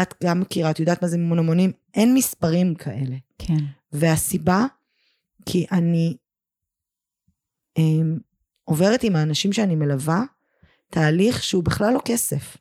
את 0.02 0.14
גם 0.24 0.40
מכירה, 0.40 0.72
את 0.72 0.80
יודעת 0.80 1.02
מה 1.02 1.08
זה 1.08 1.18
מימון 1.18 1.40
המונים, 1.40 1.72
אין 1.94 2.14
מספרים 2.14 2.76
כאלה. 2.76 3.16
כן. 3.38 3.58
והסיבה, 3.92 4.66
כי 5.46 5.66
אני 5.72 6.16
עוברת 8.64 9.04
עם 9.04 9.16
האנשים 9.16 9.54
שאני 9.54 9.76
מלווה, 9.76 10.24
תהליך 10.90 11.44
שהוא 11.44 11.64
בכלל 11.64 11.94
לא 11.94 12.02
כסף. 12.06 12.58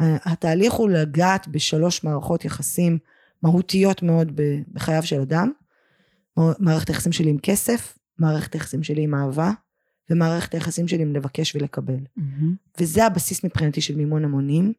התהליך 0.00 0.72
הוא 0.72 0.90
לגעת 0.90 1.48
בשלוש 1.48 2.04
מערכות 2.04 2.44
יחסים 2.44 2.98
מהותיות 3.42 4.02
מאוד 4.02 4.40
בחייו 4.72 5.02
של 5.02 5.20
אדם. 5.20 5.52
מערכת 6.58 6.88
היחסים 6.88 7.12
שלי 7.12 7.30
עם 7.30 7.38
כסף, 7.38 7.98
מערכת 8.18 8.54
היחסים 8.54 8.82
שלי 8.82 9.02
עם 9.02 9.14
אהבה, 9.14 9.50
ומערכת 10.10 10.54
היחסים 10.54 10.88
שלי 10.88 11.02
עם 11.02 11.12
לבקש 11.12 11.56
ולקבל. 11.56 11.98
Mm-hmm. 12.18 12.80
וזה 12.80 13.06
הבסיס 13.06 13.44
מבחינתי 13.44 13.80
של 13.80 13.96
מימון 13.96 14.24
המונים, 14.24 14.72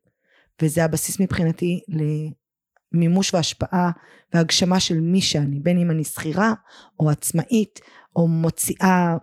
וזה 0.62 0.86
הבסיס 0.86 1.20
מבחינתי 1.20 1.82
למימוש 2.94 3.34
והשפעה 3.34 3.92
והגשמה 4.34 4.80
של 4.80 5.00
מי 5.00 5.22
שאני, 5.22 5.60
בין 5.60 5.78
אם 5.78 5.92
אני 5.92 6.04
שכירה 6.04 6.54
או 7.00 7.10
עצמאית, 7.10 7.80
או 8.16 8.28
מוציאה, 8.28 9.18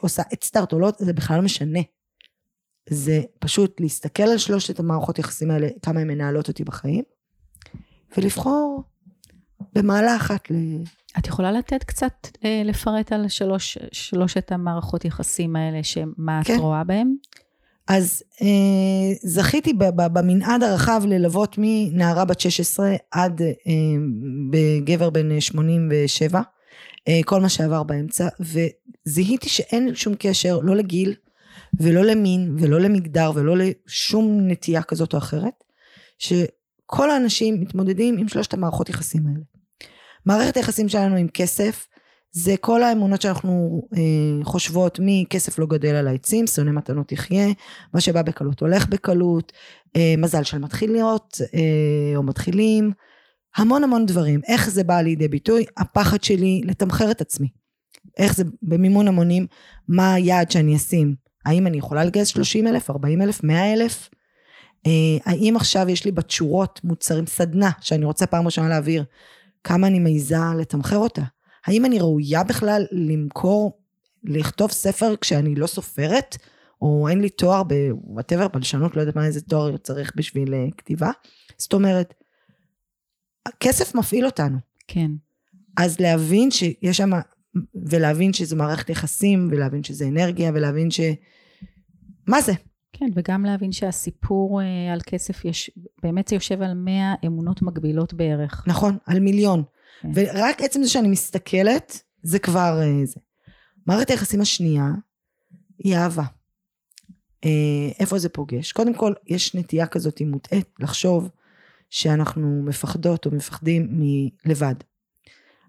עושה 0.00 0.22
אדסטארט 0.34 0.72
או 0.72 0.78
לא, 0.78 0.90
זה 0.98 1.12
בכלל 1.12 1.36
לא 1.36 1.42
משנה. 1.42 1.80
זה 2.88 3.22
פשוט 3.38 3.80
להסתכל 3.80 4.22
על 4.22 4.38
שלושת 4.38 4.80
המערכות 4.80 5.18
יחסים 5.18 5.50
האלה, 5.50 5.68
כמה 5.82 6.00
הן 6.00 6.08
מנהלות 6.08 6.48
אותי 6.48 6.64
בחיים, 6.64 7.04
ולבחור 8.16 8.82
במעלה 9.74 10.16
אחת 10.16 10.50
ל... 10.50 10.54
את 11.18 11.26
יכולה 11.26 11.52
לתת 11.52 11.84
קצת 11.84 12.28
אה, 12.44 12.62
לפרט 12.64 13.12
על 13.12 13.28
שלוש, 13.28 13.78
שלושת 13.92 14.52
המערכות 14.52 15.04
יחסים 15.04 15.56
האלה, 15.56 15.82
שמה 15.82 16.40
כן. 16.44 16.54
את 16.54 16.60
רואה 16.60 16.84
בהם? 16.84 17.14
אז 17.88 18.22
אה, 18.42 19.14
זכיתי 19.22 19.72
במנעד 20.12 20.62
הרחב 20.62 21.02
ללוות 21.06 21.56
מנערה 21.58 22.24
בת 22.24 22.40
16 22.40 22.94
עד 23.10 23.42
אה, 23.42 23.48
בגבר 24.50 25.10
בן 25.10 25.40
87, 25.40 26.38
אה, 26.38 26.44
כל 27.24 27.40
מה 27.40 27.48
שעבר 27.48 27.82
באמצע, 27.82 28.28
וזיהיתי 28.40 29.48
שאין 29.48 29.94
שום 29.94 30.14
קשר 30.18 30.58
לא 30.62 30.76
לגיל 30.76 31.14
ולא 31.80 32.04
למין 32.04 32.56
ולא 32.58 32.80
למגדר 32.80 33.32
ולא 33.34 33.54
לשום 33.56 34.40
נטייה 34.48 34.82
כזאת 34.82 35.12
או 35.12 35.18
אחרת, 35.18 35.64
ש... 36.18 36.32
כל 36.86 37.10
האנשים 37.10 37.60
מתמודדים 37.60 38.18
עם 38.18 38.28
שלושת 38.28 38.54
המערכות 38.54 38.88
יחסים 38.88 39.26
האלה. 39.26 39.40
מערכת 40.26 40.56
היחסים 40.56 40.88
שלנו 40.88 41.16
עם 41.16 41.28
כסף, 41.28 41.86
זה 42.32 42.54
כל 42.60 42.82
האמונות 42.82 43.22
שאנחנו 43.22 43.82
אה, 43.96 44.44
חושבות 44.44 44.98
מכסף 45.02 45.58
לא 45.58 45.66
גדל 45.66 45.94
על 45.94 46.08
העצים, 46.08 46.46
שונא 46.46 46.70
מתנות 46.70 47.12
יחיה, 47.12 47.46
מה 47.94 48.00
שבא 48.00 48.22
בקלות 48.22 48.60
הולך 48.60 48.88
בקלות, 48.88 49.52
אה, 49.96 50.14
מזל 50.18 50.42
של 50.42 50.58
מתחילות 50.58 51.38
אה, 51.54 52.16
או 52.16 52.22
מתחילים, 52.22 52.92
המון 53.56 53.84
המון 53.84 54.06
דברים. 54.06 54.40
איך 54.46 54.70
זה 54.70 54.84
בא 54.84 55.00
לידי 55.00 55.28
ביטוי? 55.28 55.64
הפחד 55.76 56.24
שלי 56.24 56.60
לתמחר 56.64 57.10
את 57.10 57.20
עצמי. 57.20 57.48
איך 58.18 58.36
זה 58.36 58.44
במימון 58.62 59.08
המונים, 59.08 59.46
מה 59.88 60.14
היעד 60.14 60.50
שאני 60.50 60.76
אשים? 60.76 61.14
האם 61.44 61.66
אני 61.66 61.78
יכולה 61.78 62.04
לגייס 62.04 62.28
30 62.28 62.66
אלף, 62.66 62.90
40 62.90 63.22
אלף, 63.22 63.44
100 63.44 63.72
אלף? 63.72 64.10
אה, 64.86 64.92
האם 65.24 65.56
עכשיו 65.56 65.90
יש 65.90 66.04
לי 66.04 66.12
בתשורות 66.12 66.80
מוצרים, 66.84 67.26
סדנה, 67.26 67.70
שאני 67.80 68.04
רוצה 68.04 68.26
פעם 68.26 68.46
ראשונה 68.46 68.68
להעביר, 68.68 69.04
כמה 69.64 69.86
אני 69.86 69.98
מעיזה 69.98 70.36
לתמחר 70.58 70.96
אותה? 70.96 71.22
האם 71.66 71.84
אני 71.84 71.98
ראויה 71.98 72.44
בכלל 72.44 72.86
למכור, 72.92 73.78
לכתוב 74.24 74.70
ספר 74.70 75.14
כשאני 75.20 75.54
לא 75.54 75.66
סופרת? 75.66 76.36
או 76.82 77.08
אין 77.08 77.20
לי 77.20 77.28
תואר 77.28 77.62
בוואטאבר, 77.62 78.48
בלשנות, 78.48 78.96
לא 78.96 79.00
יודעת 79.00 79.16
מה 79.16 79.26
איזה 79.26 79.40
תואר 79.40 79.76
צריך 79.76 80.12
בשביל 80.16 80.54
אה, 80.54 80.66
כתיבה. 80.76 81.10
זאת 81.58 81.72
אומרת, 81.72 82.14
הכסף 83.46 83.94
מפעיל 83.94 84.26
אותנו. 84.26 84.58
כן. 84.88 85.10
אז 85.76 86.00
להבין 86.00 86.50
שיש 86.50 86.96
שם, 86.96 87.10
ולהבין 87.74 88.32
שזה 88.32 88.56
מערכת 88.56 88.90
יחסים, 88.90 89.48
ולהבין 89.50 89.84
שזה 89.84 90.08
אנרגיה, 90.08 90.50
ולהבין 90.54 90.90
ש... 90.90 91.00
מה 92.26 92.40
זה? 92.40 92.52
כן, 92.92 93.06
וגם 93.14 93.44
להבין 93.44 93.72
שהסיפור 93.72 94.62
אה, 94.62 94.92
על 94.92 95.00
כסף 95.06 95.44
יש, 95.44 95.70
באמת 96.02 96.28
זה 96.28 96.36
יושב 96.36 96.62
על 96.62 96.74
100 96.74 97.14
אמונות 97.26 97.62
מגבילות 97.62 98.14
בערך. 98.14 98.64
נכון, 98.66 98.98
על 99.06 99.20
מיליון. 99.20 99.62
כן. 100.02 100.08
ורק 100.14 100.62
עצם 100.62 100.82
זה 100.82 100.88
שאני 100.88 101.08
מסתכלת, 101.08 102.02
זה 102.22 102.38
כבר 102.38 102.80
אה, 102.82 103.06
זה. 103.06 103.20
מערכת 103.86 104.10
היחסים 104.10 104.40
השנייה 104.40 104.90
היא 105.78 105.96
אהבה. 105.96 106.24
אה, 107.44 107.90
איפה 107.98 108.18
זה 108.18 108.28
פוגש? 108.28 108.72
קודם 108.72 108.94
כל, 108.94 109.12
יש 109.26 109.54
נטייה 109.54 109.86
כזאת 109.86 110.22
מוטעית 110.26 110.68
לחשוב 110.80 111.28
שאנחנו 111.94 112.62
מפחדות 112.62 113.26
או 113.26 113.30
מפחדים 113.30 113.88
מלבד. 113.90 114.74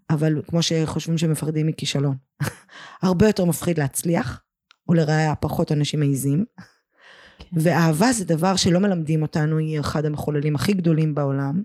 אבל 0.09 0.41
כמו 0.47 0.61
שחושבים 0.61 1.17
שמפחדים 1.17 1.67
מכישלון. 1.67 2.15
הרבה 3.01 3.27
יותר 3.27 3.45
מפחיד 3.45 3.79
להצליח, 3.79 4.41
ולראיה 4.89 5.35
פחות 5.35 5.71
אנשים 5.71 5.99
מעיזים. 5.99 6.45
כן. 7.37 7.45
ואהבה 7.53 8.11
זה 8.11 8.25
דבר 8.25 8.55
שלא 8.55 8.79
מלמדים 8.79 9.21
אותנו, 9.21 9.57
היא 9.57 9.79
אחד 9.79 10.05
המחוללים 10.05 10.55
הכי 10.55 10.73
גדולים 10.73 11.15
בעולם. 11.15 11.63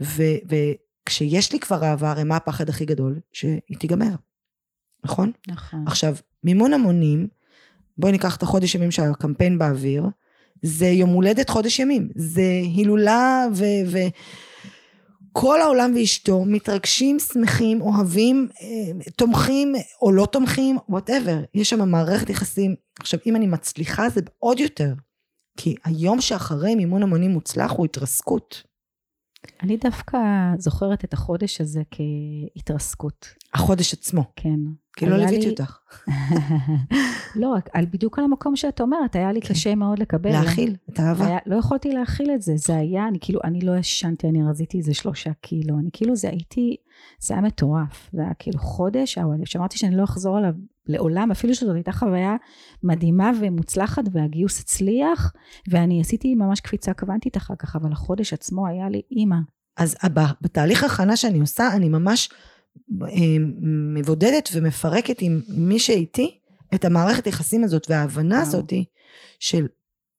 ו, 0.00 0.22
וכשיש 0.48 1.52
לי 1.52 1.60
כבר 1.60 1.84
אהבה, 1.84 2.10
הרי 2.10 2.24
מה 2.24 2.36
הפחד 2.36 2.68
הכי 2.68 2.84
גדול? 2.84 3.20
שהיא 3.32 3.78
תיגמר, 3.78 4.14
נכון? 5.04 5.32
נכון. 5.48 5.84
עכשיו, 5.86 6.16
מימון 6.44 6.72
המונים, 6.72 7.28
בואי 7.98 8.12
ניקח 8.12 8.36
את 8.36 8.42
החודש 8.42 8.74
ימים 8.74 8.90
שהקמפיין 8.90 9.58
באוויר, 9.58 10.02
זה 10.62 10.86
יום 10.86 11.10
הולדת 11.10 11.50
חודש 11.50 11.78
ימים, 11.78 12.08
זה 12.14 12.60
הילולה 12.74 13.46
ו... 13.54 13.64
ו 13.86 13.98
כל 15.32 15.60
העולם 15.60 15.92
ואשתו 15.96 16.44
מתרגשים, 16.44 17.18
שמחים, 17.18 17.80
אוהבים, 17.80 18.48
אה, 18.62 19.10
תומכים 19.16 19.74
או 20.02 20.12
לא 20.12 20.26
תומכים, 20.26 20.76
וואטאבר. 20.88 21.38
יש 21.54 21.70
שם 21.70 21.88
מערכת 21.88 22.30
יחסים. 22.30 22.74
עכשיו, 23.00 23.20
אם 23.26 23.36
אני 23.36 23.46
מצליחה 23.46 24.08
זה 24.08 24.20
עוד 24.38 24.60
יותר. 24.60 24.94
כי 25.56 25.74
היום 25.84 26.20
שאחרי 26.20 26.74
מימון 26.74 27.02
המונים 27.02 27.30
מוצלח 27.30 27.70
הוא 27.70 27.84
התרסקות. 27.84 28.62
אני 29.62 29.76
דווקא 29.76 30.18
זוכרת 30.58 31.04
את 31.04 31.12
החודש 31.12 31.60
הזה 31.60 31.82
כהתרסקות. 31.90 33.26
החודש 33.54 33.94
עצמו. 33.94 34.24
כן. 34.36 34.60
כי 34.96 35.06
לא 35.06 35.14
היה 35.14 35.24
ליוויתי 35.26 35.46
לי- 35.46 35.50
אותך. 35.52 35.78
לא, 37.40 37.48
רק 37.48 37.68
על, 37.72 37.86
בדיוק 37.90 38.18
על 38.18 38.24
המקום 38.24 38.56
שאת 38.56 38.80
אומרת, 38.80 39.16
היה 39.16 39.32
לי 39.32 39.40
כן. 39.40 39.48
קשה 39.48 39.74
מאוד 39.74 39.98
לקבל. 39.98 40.30
להכיל 40.30 40.76
את 40.92 41.00
האהבה. 41.00 41.26
היה, 41.26 41.38
לא 41.46 41.56
יכולתי 41.56 41.92
להכיל 41.92 42.30
את 42.34 42.42
זה, 42.42 42.52
זה 42.56 42.76
היה, 42.76 43.08
אני 43.08 43.18
כאילו, 43.20 43.40
אני 43.44 43.60
לא 43.60 43.76
ישנתי, 43.76 44.28
אני 44.28 44.42
רזיתי 44.50 44.78
איזה 44.78 44.94
שלושה 44.94 45.30
קילו, 45.40 45.78
אני 45.78 45.90
כאילו, 45.92 46.16
זה 46.16 46.28
הייתי, 46.28 46.76
זה 47.20 47.34
היה 47.34 47.42
מטורף, 47.42 48.10
זה 48.12 48.22
היה 48.22 48.34
כאילו 48.38 48.58
חודש, 48.58 49.18
אבל 49.18 49.36
שאמרתי 49.44 49.78
שאני 49.78 49.96
לא 49.96 50.04
אחזור 50.04 50.36
עליו 50.36 50.52
לעולם, 50.86 51.30
אפילו 51.30 51.54
שזאת 51.54 51.74
הייתה 51.74 51.92
חוויה 51.92 52.36
מדהימה 52.82 53.30
ומוצלחת, 53.40 54.02
והגיוס 54.12 54.60
הצליח, 54.60 55.32
ואני 55.68 56.00
עשיתי 56.00 56.34
ממש 56.34 56.60
קפיצה 56.60 56.92
קוונטית 56.94 57.36
אחר 57.36 57.54
כך, 57.58 57.76
אבל 57.76 57.92
החודש 57.92 58.32
עצמו 58.32 58.66
היה 58.66 58.88
לי 58.88 59.02
אימא. 59.10 59.36
אז 59.76 59.96
ב- 60.14 60.20
בתהליך 60.40 60.84
הכנה 60.84 61.16
שאני 61.16 61.40
עושה, 61.40 61.68
אני 61.76 61.88
ממש 61.88 62.28
אה, 62.32 62.36
מבודדת 63.94 64.48
ומפרקת 64.52 65.16
עם 65.20 65.40
מי 65.48 65.78
שאיתי 65.78 66.38
את 66.74 66.84
המערכת 66.84 67.26
יחסים 67.26 67.64
הזאת 67.64 67.86
וההבנה 67.90 68.34
וואו. 68.34 68.46
הזאת 68.46 68.72
של 69.38 69.66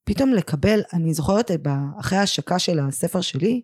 פתאום 0.03 0.33
לקבל, 0.33 0.81
אני 0.93 1.13
זוכרת 1.13 1.51
אחרי 1.99 2.17
ההשקה 2.17 2.59
של 2.59 2.79
הספר 2.79 3.21
שלי, 3.21 3.61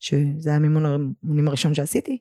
שזה 0.00 0.50
היה 0.50 0.56
המימון 0.56 0.86
המונים 0.86 1.48
הראשון 1.48 1.74
שעשיתי, 1.74 2.18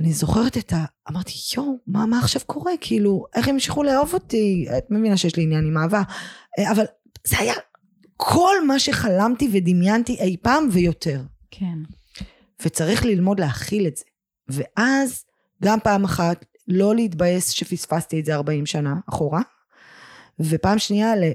אני 0.00 0.12
זוכרת 0.12 0.56
את 0.56 0.72
ה... 0.72 0.84
אמרתי, 1.10 1.32
יואו, 1.56 1.78
מה, 1.86 2.06
מה 2.06 2.18
עכשיו 2.18 2.42
קורה? 2.46 2.72
כאילו, 2.80 3.24
איך 3.34 3.48
הם 3.48 3.54
המשיכו 3.54 3.82
לאהוב 3.82 4.14
אותי? 4.14 4.66
את 4.78 4.90
מבינה 4.90 5.16
שיש 5.16 5.36
לי 5.36 5.42
עניין 5.42 5.66
עם 5.66 5.78
אהבה. 5.78 6.02
אה, 6.58 6.72
אבל 6.72 6.84
זה 7.24 7.38
היה 7.38 7.54
כל 8.16 8.66
מה 8.66 8.78
שחלמתי 8.78 9.48
ודמיינתי 9.52 10.16
אי 10.20 10.36
פעם 10.42 10.68
ויותר. 10.72 11.22
כן. 11.50 11.78
וצריך 12.64 13.04
ללמוד 13.04 13.40
להכיל 13.40 13.86
את 13.86 13.96
זה. 13.96 14.04
ואז 14.52 15.24
גם 15.64 15.78
פעם 15.84 16.04
אחת 16.04 16.44
לא 16.68 16.94
להתבאס 16.94 17.48
שפספסתי 17.50 18.20
את 18.20 18.24
זה 18.24 18.34
40 18.34 18.66
שנה 18.66 18.94
אחורה, 19.08 19.42
ופעם 20.40 20.78
שנייה 20.78 21.16
ל- 21.16 21.32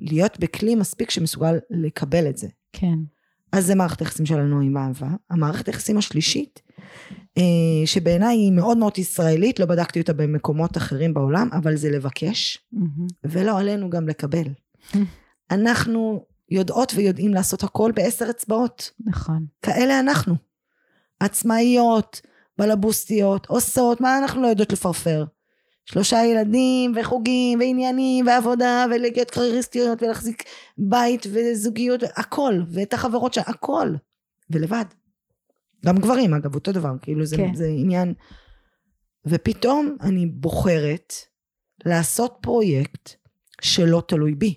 להיות 0.00 0.38
בכלי 0.38 0.74
מספיק 0.74 1.10
שמסוגל 1.10 1.58
לקבל 1.70 2.28
את 2.28 2.36
זה. 2.36 2.48
כן. 2.72 2.94
אז 3.52 3.66
זה 3.66 3.74
מערכת 3.74 4.00
היחסים 4.00 4.26
שלנו 4.26 4.60
עם 4.60 4.76
אהבה. 4.76 5.08
המערכת 5.30 5.66
היחסים 5.66 5.98
השלישית, 5.98 6.62
אה, 7.38 7.42
שבעיניי 7.86 8.36
היא 8.36 8.52
מאוד 8.52 8.78
מאוד 8.78 8.98
ישראלית, 8.98 9.60
לא 9.60 9.66
בדקתי 9.66 10.00
אותה 10.00 10.12
במקומות 10.12 10.76
אחרים 10.76 11.14
בעולם, 11.14 11.48
אבל 11.52 11.76
זה 11.76 11.90
לבקש, 11.90 12.58
מהמם. 12.72 13.06
ולא 13.24 13.58
עלינו 13.58 13.90
גם 13.90 14.08
לקבל. 14.08 14.48
אנחנו 15.50 16.24
יודעות 16.50 16.92
ויודעים 16.96 17.34
לעשות 17.34 17.62
הכל 17.64 17.92
בעשר 17.94 18.30
אצבעות. 18.30 18.90
נכון. 19.06 19.46
כאלה 19.62 20.00
אנחנו. 20.00 20.34
עצמאיות, 21.20 22.20
בלבוסטיות, 22.58 23.46
עושות, 23.46 24.00
מה 24.00 24.18
אנחנו 24.18 24.42
לא 24.42 24.46
יודעות 24.46 24.72
לפרפר? 24.72 25.24
שלושה 25.84 26.24
ילדים 26.24 26.94
וחוגים 26.96 27.58
ועניינים 27.60 28.26
ועבודה 28.26 28.86
ולהיות 28.90 29.30
קרייריסטיות 29.30 30.02
ולהחזיק 30.02 30.42
בית 30.78 31.26
וזוגיות, 31.32 32.02
הכל, 32.16 32.54
ואת 32.68 32.92
החברות 32.92 33.34
שם, 33.34 33.40
הכל. 33.46 33.94
ולבד. 34.50 34.84
גם 35.86 35.98
גברים 35.98 36.34
אגב, 36.34 36.54
אותו 36.54 36.72
דבר, 36.72 36.92
כאילו 37.02 37.26
זה, 37.26 37.36
כן. 37.36 37.54
זה 37.54 37.66
עניין. 37.66 38.14
ופתאום 39.26 39.96
אני 40.00 40.26
בוחרת 40.26 41.12
לעשות 41.86 42.38
פרויקט 42.40 43.10
שלא 43.60 44.02
תלוי 44.08 44.34
בי. 44.34 44.54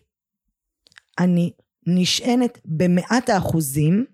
אני 1.20 1.52
נשענת 1.88 2.60
במאת 2.66 3.30
האחוזים 3.30 4.06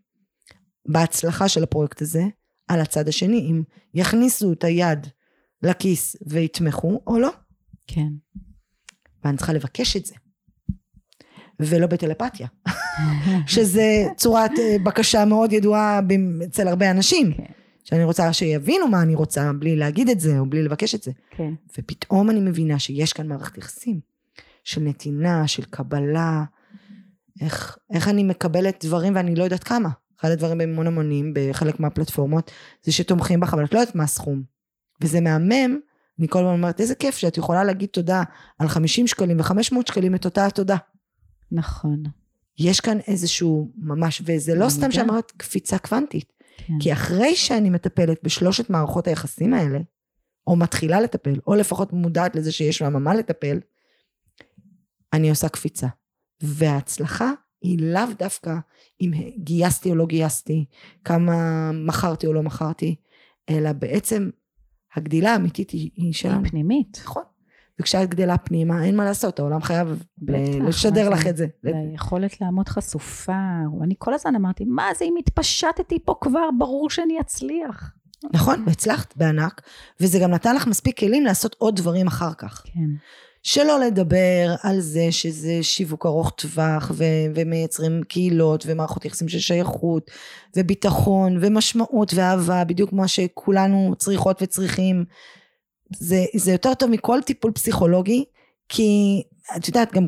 בהצלחה 0.87 1.47
של 1.47 1.63
הפרויקט 1.63 2.01
הזה 2.01 2.23
על 2.67 2.81
הצד 2.81 3.07
השני, 3.07 3.39
אם 3.39 3.63
יכניסו 3.93 4.53
את 4.53 4.63
היד 4.63 5.07
לכיס 5.63 6.15
ויתמכו 6.27 7.01
או 7.07 7.19
לא. 7.19 7.31
כן. 7.87 8.09
ואני 9.23 9.37
צריכה 9.37 9.53
לבקש 9.53 9.97
את 9.97 10.05
זה. 10.05 10.15
ולא 11.59 11.87
בטלפתיה, 11.87 12.47
שזה 13.53 14.07
צורת 14.17 14.51
אה, 14.59 14.75
בקשה 14.83 15.25
מאוד 15.25 15.53
ידועה 15.53 15.99
אצל 16.45 16.67
הרבה 16.67 16.91
אנשים, 16.91 17.33
כן. 17.33 17.43
שאני 17.83 18.03
רוצה 18.03 18.33
שיבינו 18.33 18.87
מה 18.87 19.01
אני 19.01 19.15
רוצה 19.15 19.53
בלי 19.53 19.75
להגיד 19.75 20.09
את 20.09 20.19
זה 20.19 20.39
או 20.39 20.49
בלי 20.49 20.63
לבקש 20.63 20.95
את 20.95 21.03
זה. 21.03 21.11
כן. 21.31 21.53
ופתאום 21.77 22.29
אני 22.29 22.39
מבינה 22.39 22.79
שיש 22.79 23.13
כאן 23.13 23.27
מערכת 23.27 23.57
יחסים 23.57 23.99
של 24.63 24.81
נתינה, 24.81 25.47
של 25.47 25.65
קבלה, 25.65 26.43
איך, 27.41 27.77
איך 27.93 28.07
אני 28.07 28.23
מקבלת 28.23 28.85
דברים 28.85 29.15
ואני 29.15 29.35
לא 29.35 29.43
יודעת 29.43 29.63
כמה. 29.63 29.89
אחד 30.19 30.29
הדברים 30.29 30.57
במימון 30.57 30.87
המונים 30.87 31.33
בחלק 31.35 31.79
מהפלטפורמות 31.79 32.51
זה 32.83 32.91
שתומכים 32.91 33.39
בך 33.39 33.53
אבל 33.53 33.65
את 33.65 33.73
לא 33.73 33.79
יודעת 33.79 33.95
מה 33.95 34.03
הסכום. 34.03 34.43
וזה 35.01 35.21
מהמם, 35.21 35.79
אני 36.19 36.27
כל 36.27 36.39
הזמן 36.39 36.51
אומרת 36.51 36.79
איזה 36.79 36.95
כיף 36.95 37.17
שאת 37.17 37.37
יכולה 37.37 37.63
להגיד 37.63 37.89
תודה 37.89 38.23
על 38.59 38.67
50 38.67 39.07
שקלים 39.07 39.39
ו-500 39.39 39.75
שקלים 39.87 40.15
את 40.15 40.25
אותה 40.25 40.45
התודה. 40.45 40.77
נכון. 41.51 42.03
יש 42.59 42.79
כאן 42.79 42.97
איזשהו 43.07 43.71
ממש, 43.77 44.21
וזה 44.25 44.55
לא 44.55 44.69
סתם. 44.69 44.91
שאמרת 44.91 45.31
קפיצה 45.37 45.77
קוונטית. 45.77 46.33
כן. 46.57 46.73
כי 46.79 46.93
אחרי 46.93 47.35
שאני 47.35 47.69
מטפלת 47.69 48.19
בשלושת 48.23 48.69
מערכות 48.69 49.07
היחסים 49.07 49.53
האלה, 49.53 49.79
או 50.47 50.55
מתחילה 50.55 51.01
לטפל, 51.01 51.39
או 51.47 51.55
לפחות 51.55 51.93
מודעת 51.93 52.35
לזה 52.35 52.51
שיש 52.51 52.77
שם 52.77 53.03
מה 53.03 53.15
לטפל, 53.15 53.59
אני 55.13 55.29
עושה 55.29 55.49
קפיצה. 55.49 55.87
וההצלחה 56.41 57.31
היא 57.67 57.79
לאו 57.93 58.13
דווקא 58.19 58.55
אם 59.01 59.11
גייסתי 59.37 59.89
או 59.89 59.95
לא 59.95 60.05
גייסתי, 60.05 60.65
כמה 61.05 61.35
מכרתי 61.71 62.27
או 62.27 62.33
לא 62.33 62.43
מכרתי, 62.43 62.95
אלא 63.49 63.73
בעצם 63.73 64.29
הגדילה 64.95 65.33
האמיתית 65.33 65.69
היא, 65.71 65.89
היא 65.95 66.13
שלנו. 66.13 66.43
היא 66.43 66.49
פנימית. 66.49 67.01
נכון. 67.05 67.23
וכשאת 67.79 68.09
גדלה 68.09 68.37
פנימה, 68.37 68.83
אין 68.85 68.95
מה 68.95 69.05
לעשות, 69.05 69.39
העולם 69.39 69.61
חייב 69.61 70.03
ל- 70.27 70.67
לשדר 70.67 71.09
לך? 71.09 71.27
את 71.27 71.37
זה. 71.37 71.47
היכולת 71.63 72.41
לעמוד 72.41 72.69
חשופה, 72.69 73.33
אני 73.83 73.95
כל 73.97 74.13
הזמן 74.13 74.35
אמרתי, 74.35 74.65
מה 74.65 74.87
זה 74.97 75.05
אם 75.05 75.15
התפשטתי 75.19 75.99
פה 76.05 76.15
כבר, 76.21 76.49
ברור 76.57 76.89
שאני 76.89 77.19
אצליח. 77.19 77.91
נכון, 78.33 78.63
והצלחת 78.67 79.17
בענק, 79.17 79.61
וזה 80.01 80.19
גם 80.19 80.31
נתן 80.31 80.55
לך 80.55 80.67
מספיק 80.67 80.99
כלים 80.99 81.25
לעשות 81.25 81.55
עוד 81.59 81.75
דברים 81.75 82.07
אחר 82.07 82.33
כך. 82.33 82.63
כן. 82.65 82.89
שלא 83.43 83.79
לדבר 83.79 84.55
על 84.63 84.79
זה 84.79 85.07
שזה 85.11 85.59
שיווק 85.61 86.05
ארוך 86.05 86.31
טווח 86.37 86.91
ו- 86.93 87.03
ומייצרים 87.35 88.03
קהילות 88.03 88.63
ומערכות 88.67 89.05
יחסים 89.05 89.29
של 89.29 89.39
שייכות 89.39 90.11
וביטחון 90.55 91.37
ומשמעות 91.41 92.13
ואהבה 92.13 92.63
בדיוק 92.63 92.93
מה 92.93 93.07
שכולנו 93.07 93.93
צריכות 93.97 94.41
וצריכים. 94.41 95.05
זה, 95.95 96.25
זה 96.35 96.51
יותר 96.51 96.73
טוב 96.73 96.89
מכל 96.89 97.19
טיפול 97.25 97.51
פסיכולוגי 97.51 98.25
כי 98.69 99.21
את 99.57 99.67
יודעת 99.67 99.93
גם 99.93 100.05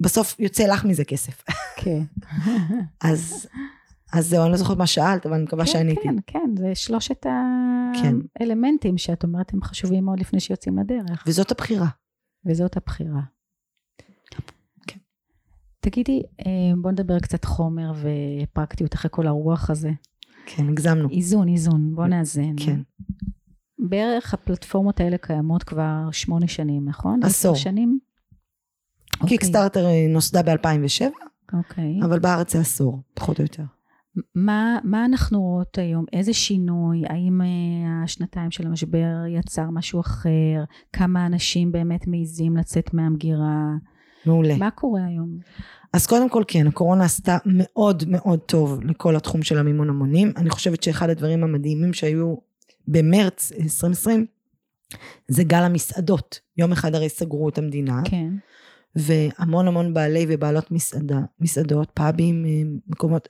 בסוף 0.00 0.36
יוצא 0.38 0.66
לך 0.66 0.84
מזה 0.84 1.04
כסף. 1.04 1.42
כן. 1.76 2.02
אז 3.10 3.46
אז 4.12 4.28
זהו 4.28 4.42
אני 4.42 4.50
לא 4.50 4.56
זוכרת 4.56 4.78
מה 4.78 4.86
שאלת 4.86 5.26
אבל 5.26 5.34
אני 5.34 5.44
מקווה 5.44 5.64
כן, 5.64 5.72
שעניתי. 5.72 6.02
כן, 6.02 6.16
כן, 6.26 6.54
זה 6.58 6.74
שלושת 6.74 7.26
כן. 8.02 8.16
האלמנטים 8.40 8.98
שאת 8.98 9.24
אומרת 9.24 9.54
הם 9.54 9.62
חשובים 9.62 10.04
מאוד 10.04 10.20
לפני 10.20 10.40
שיוצאים 10.40 10.78
לדרך, 10.78 11.24
וזאת 11.26 11.50
הבחירה 11.50 11.86
וזאת 12.44 12.76
הבחירה. 12.76 13.22
כן. 14.86 14.98
תגידי, 15.80 16.22
אה, 16.46 16.72
בוא 16.82 16.90
נדבר 16.90 17.18
קצת 17.18 17.44
חומר 17.44 17.92
ופרקטיות 18.02 18.94
אחרי 18.94 19.10
כל 19.14 19.26
הרוח 19.26 19.70
הזה. 19.70 19.90
כן 20.46 20.68
הגזמנו 20.68 21.10
איזון, 21.10 21.48
איזון, 21.48 21.94
בוא 21.94 22.06
נאזן. 22.06 22.54
כן 22.64 22.80
בערך 23.88 24.34
הפלטפורמות 24.34 25.00
האלה 25.00 25.18
קיימות 25.18 25.62
כבר 25.62 26.08
שמונה 26.12 26.48
שנים, 26.48 26.88
נכון? 26.88 27.20
עשור. 27.24 27.52
עשר 27.52 27.62
שנים? 27.62 27.98
קיקסטארטר 29.26 29.86
אה, 29.86 30.06
נוסדה 30.08 30.42
ב-2007 30.42 31.04
אוקיי. 31.52 32.00
אבל 32.04 32.18
בארץ 32.18 32.52
זה 32.52 32.60
עשור 32.60 33.02
פחות 33.14 33.38
או 33.38 33.44
יותר 33.44 33.62
מה, 34.34 34.78
מה 34.84 35.04
אנחנו 35.04 35.40
רואות 35.40 35.78
היום? 35.78 36.04
איזה 36.12 36.32
שינוי? 36.32 37.02
האם 37.08 37.40
אה, 37.40 38.04
השנתיים 38.04 38.50
של 38.50 38.66
המשבר 38.66 39.26
יצר 39.28 39.70
משהו 39.70 40.00
אחר? 40.00 40.64
כמה 40.92 41.26
אנשים 41.26 41.72
באמת 41.72 42.06
מעיזים 42.06 42.56
לצאת 42.56 42.94
מהמגירה? 42.94 43.64
מעולה 44.26 44.56
מה 44.56 44.70
קורה 44.70 45.04
היום? 45.04 45.38
אז 45.92 46.06
קודם 46.06 46.28
כל 46.28 46.44
כן, 46.48 46.66
הקורונה 46.66 47.04
עשתה 47.04 47.36
מאוד 47.46 48.04
מאוד 48.08 48.38
טוב 48.38 48.80
לכל 48.84 49.16
התחום 49.16 49.42
של 49.42 49.58
המימון 49.58 49.88
המונים. 49.88 50.32
אני 50.36 50.50
חושבת 50.50 50.82
שאחד 50.82 51.10
הדברים 51.10 51.44
המדהימים 51.44 51.92
שהיו 51.92 52.34
במרץ 52.88 53.52
2020 53.52 54.26
זה 55.28 55.44
גל 55.44 55.62
המסעדות. 55.62 56.40
יום 56.56 56.72
אחד 56.72 56.94
הרי 56.94 57.08
סגרו 57.08 57.48
את 57.48 57.58
המדינה, 57.58 58.02
כן, 58.04 58.28
והמון 58.96 59.68
המון 59.68 59.94
בעלי 59.94 60.26
ובעלות 60.28 60.70
מסעדה, 60.70 61.20
מסעדות, 61.40 61.90
פאבים, 61.94 62.44
אה, 62.44 62.62
מקומות, 62.88 63.28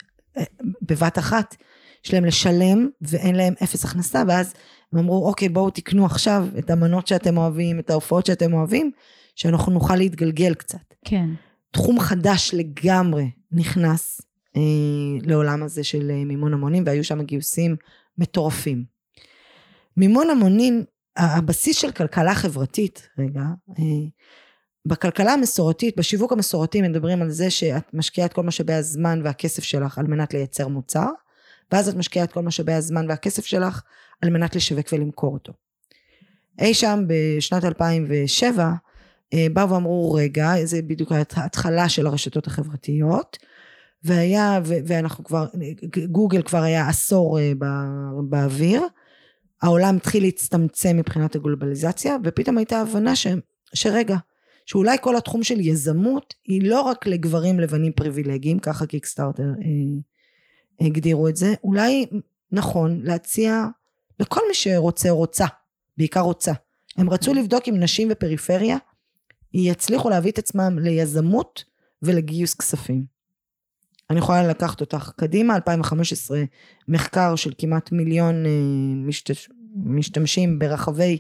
בבת 0.83 1.19
אחת, 1.19 1.57
יש 2.05 2.15
להם 2.15 2.25
לשלם 2.25 2.89
ואין 3.03 3.35
להם 3.35 3.55
אפס 3.63 3.85
הכנסה, 3.85 4.23
ואז 4.29 4.55
הם 4.93 4.99
אמרו, 4.99 5.29
אוקיי, 5.29 5.49
בואו 5.49 5.71
תקנו 5.71 6.07
עכשיו 6.07 6.47
את 6.59 6.71
המנות 6.71 7.07
שאתם 7.07 7.37
אוהבים, 7.37 7.79
את 7.79 7.91
ההופעות 7.91 8.27
שאתם 8.27 8.53
אוהבים, 8.53 8.91
שאנחנו 9.35 9.73
נוכל 9.73 9.97
להתגלגל 9.97 10.55
קצת. 10.55 10.95
כן, 11.05 11.29
תחום 11.71 12.01
חדש 12.01 12.51
לגמרי 12.55 13.31
נכנס 13.53 14.21
אה, 14.57 14.63
לעולם 15.23 15.63
הזה 15.63 15.85
של 15.85 16.11
אה, 16.11 16.25
מימון 16.25 16.53
המונים 16.53 16.83
והיו 16.87 17.05
שם 17.05 17.23
גיוסים 17.23 17.77
מטורפים. 18.19 18.85
מימון 19.97 20.31
המונים, 20.31 20.85
הבסיס 21.17 21.77
של 21.79 21.91
כלכלה 21.91 22.35
חברתית, 22.35 23.09
רגע, 23.19 23.43
אה, 23.79 24.09
בכלכלה 24.87 25.33
המסורתית, 25.33 25.97
בשיווק 25.97 26.33
המסורתי 26.33 26.83
מדברים 26.83 27.23
על 27.23 27.31
זה 27.31 27.51
שאת 27.51 27.95
משקיעה 27.95 28.27
את 28.27 28.33
כל 28.33 28.43
משאבי 28.43 28.73
הזמן 28.73 29.21
והכסף 29.25 29.63
שלך 29.63 29.99
על 29.99 30.07
מנת 30.07 30.35
לייצר 30.35 30.69
מוצר, 30.69 31.07
ואז 31.73 31.89
את 31.89 31.95
משקיעה 31.95 32.25
את 32.25 32.33
כל 32.33 32.43
משאבי 32.43 32.73
הזמן 32.73 33.07
והכסף 33.09 33.45
שלך 33.45 33.83
על 34.23 34.31
מנת 34.31 34.57
לשווק 34.57 34.87
ולמכור 34.93 35.35
אותו. 35.35 35.53
אי 36.61 36.75
שם 36.75 37.05
בשנת 37.07 37.65
2007 37.65 38.73
אה, 39.35 39.47
באו 39.53 39.71
ואמרו 39.71 40.13
רגע, 40.13 40.53
זה 40.65 40.83
בדיוק 40.83 41.13
ההתחלה 41.13 41.89
של 41.89 42.07
הרשתות 42.07 42.47
החברתיות, 42.47 43.39
והיה, 44.05 44.61
ואנחנו 44.65 45.25
כבר, 45.25 45.47
גוגל 46.11 46.43
כבר 46.43 46.63
היה 46.63 46.89
עשור 46.89 47.39
אה, 47.39 47.53
בא- 47.59 48.21
באוויר, 48.29 48.83
העולם 49.63 49.97
התחיל 49.97 50.23
להצטמצם 50.23 50.97
מבחינת 50.97 51.35
הגלובליזציה, 51.35 52.17
ופתאום 52.25 52.59
הייתה 52.59 52.81
הבנה 52.81 53.17
ש, 53.17 53.27
שרגע, 53.75 54.17
שאולי 54.67 54.97
כל 55.01 55.17
התחום 55.17 55.43
של 55.43 55.61
יזמות 55.61 56.35
היא 56.45 56.69
לא 56.69 56.81
רק 56.81 57.07
לגברים 57.07 57.61
לבנים 57.61 57.93
פריבילגיים, 57.93 58.59
ככה 58.59 58.87
קיקסטארטר 58.87 59.43
אה, 59.63 60.87
הגדירו 60.87 61.29
את 61.29 61.37
זה, 61.37 61.55
אולי 61.65 62.07
נכון 62.53 63.01
להציע 63.05 63.67
לכל 64.21 64.41
מי 64.49 64.55
שרוצה 64.55 65.11
רוצה, 65.11 65.47
בעיקר 65.97 66.21
רוצה. 66.21 66.53
הם 66.97 67.11
רצו 67.11 67.35
לבדוק 67.35 67.69
אם 67.69 67.75
נשים 67.81 68.09
בפריפריה 68.09 68.77
יצליחו 69.55 70.11
להביא 70.11 70.31
את 70.31 70.39
עצמם 70.39 70.79
ליזמות 70.79 71.65
ולגיוס 72.03 72.55
כספים. 72.55 73.05
אני 74.11 74.19
יכולה 74.19 74.49
לקחת 74.49 74.81
אותך 74.81 75.11
קדימה, 75.17 75.57
2015 75.57 76.43
מחקר 76.89 77.37
של 77.37 77.53
כמעט 77.59 77.93
מיליון 77.93 78.47
אה, 78.47 78.51
משתש... 79.07 79.49
משתמשים 79.77 80.59
ברחבי 80.59 81.19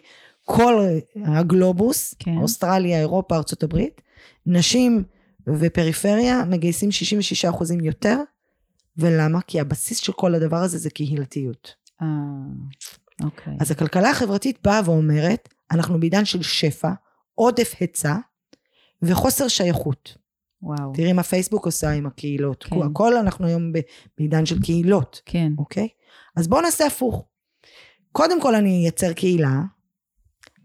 כל 0.56 0.84
הגלובוס, 1.24 2.14
כן. 2.18 2.36
אוסטרליה, 2.36 2.98
אירופה, 2.98 3.36
הברית, 3.62 4.00
נשים 4.46 5.04
ופריפריה 5.46 6.44
מגייסים 6.44 6.90
66% 7.50 7.84
יותר, 7.84 8.16
ולמה? 8.96 9.40
כי 9.40 9.60
הבסיס 9.60 9.98
של 9.98 10.12
כל 10.12 10.34
הדבר 10.34 10.56
הזה 10.56 10.78
זה 10.78 10.90
קהילתיות. 10.90 11.74
אה, 12.02 12.06
אוקיי. 13.24 13.56
אז 13.60 13.70
הכלכלה 13.70 14.10
החברתית 14.10 14.58
באה 14.64 14.80
ואומרת, 14.84 15.48
אנחנו 15.70 16.00
בעידן 16.00 16.24
של 16.24 16.42
שפע, 16.42 16.90
עודף 17.34 17.74
היצע 17.80 18.16
וחוסר 19.02 19.48
שייכות. 19.48 20.16
וואו. 20.62 20.92
תראי 20.94 21.12
מה 21.12 21.22
פייסבוק 21.22 21.66
עושה 21.66 21.90
עם 21.90 22.06
הקהילות. 22.06 22.64
כן. 22.64 22.82
הכל 22.82 23.16
אנחנו 23.16 23.46
היום 23.46 23.72
בעידן 24.18 24.46
של 24.46 24.62
קהילות, 24.62 25.20
כן, 25.24 25.52
אוקיי? 25.58 25.88
אז 26.36 26.48
בואו 26.48 26.60
נעשה 26.60 26.86
הפוך. 26.86 27.24
קודם 28.12 28.42
כל 28.42 28.54
אני 28.54 28.82
אייצר 28.82 29.12
קהילה, 29.12 29.60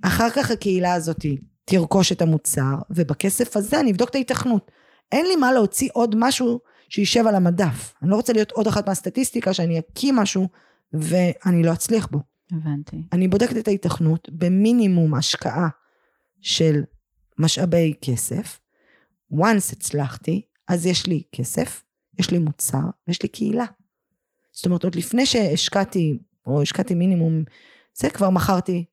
אחר 0.07 0.29
כך 0.29 0.51
הקהילה 0.51 0.93
הזאת 0.93 1.25
תרכוש 1.65 2.11
את 2.11 2.21
המוצר, 2.21 2.75
ובכסף 2.89 3.57
הזה 3.57 3.79
אני 3.79 3.91
אבדוק 3.91 4.09
את 4.09 4.15
ההיתכנות. 4.15 4.71
אין 5.11 5.25
לי 5.25 5.35
מה 5.35 5.51
להוציא 5.51 5.89
עוד 5.93 6.15
משהו 6.17 6.59
שישב 6.89 7.27
על 7.27 7.35
המדף. 7.35 7.93
אני 8.01 8.09
לא 8.09 8.15
רוצה 8.15 8.33
להיות 8.33 8.51
עוד 8.51 8.67
אחת 8.67 8.87
מהסטטיסטיקה 8.87 9.53
שאני 9.53 9.79
אקים 9.79 10.15
משהו 10.15 10.47
ואני 10.93 11.63
לא 11.63 11.73
אצליח 11.73 12.07
בו. 12.11 12.19
הבנתי. 12.51 13.03
אני 13.13 13.27
בודקת 13.27 13.57
את 13.57 13.67
ההיתכנות 13.67 14.29
במינימום 14.31 15.13
השקעה 15.13 15.67
של 16.41 16.83
משאבי 17.37 17.93
כסף. 18.01 18.59
once 19.33 19.73
הצלחתי, 19.73 20.41
אז 20.67 20.85
יש 20.85 21.07
לי 21.07 21.23
כסף, 21.31 21.83
יש 22.19 22.31
לי 22.31 22.39
מוצר 22.39 22.83
ויש 23.07 23.23
לי 23.23 23.29
קהילה. 23.29 23.65
זאת 24.51 24.65
אומרת, 24.65 24.83
עוד 24.83 24.95
לפני 24.95 25.25
שהשקעתי, 25.25 26.19
או 26.45 26.61
השקעתי 26.61 26.95
מינימום, 26.95 27.43
זה 27.93 28.09
כבר 28.09 28.29
מכרתי 28.29 28.85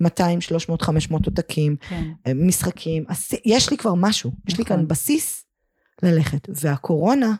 200, 0.00 0.40
300, 0.40 0.82
500 0.82 1.26
עותקים, 1.26 1.76
כן, 1.76 2.04
משחקים, 2.34 3.04
אז 3.08 3.28
יש 3.44 3.70
לי 3.70 3.76
כבר 3.76 3.94
משהו, 3.94 4.32
יש 4.48 4.58
לי 4.58 4.64
נכון. 4.64 4.76
כאן 4.76 4.88
בסיס 4.88 5.44
ללכת. 6.02 6.48
והקורונה 6.48 7.34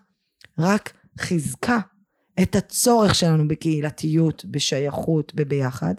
רק 0.59 0.93
חיזקה 1.19 1.79
את 2.43 2.57
הצורך 2.57 3.15
שלנו 3.15 3.49
בקהילתיות, 3.49 4.45
בשייכות, 4.45 5.35
בביחד, 5.35 5.95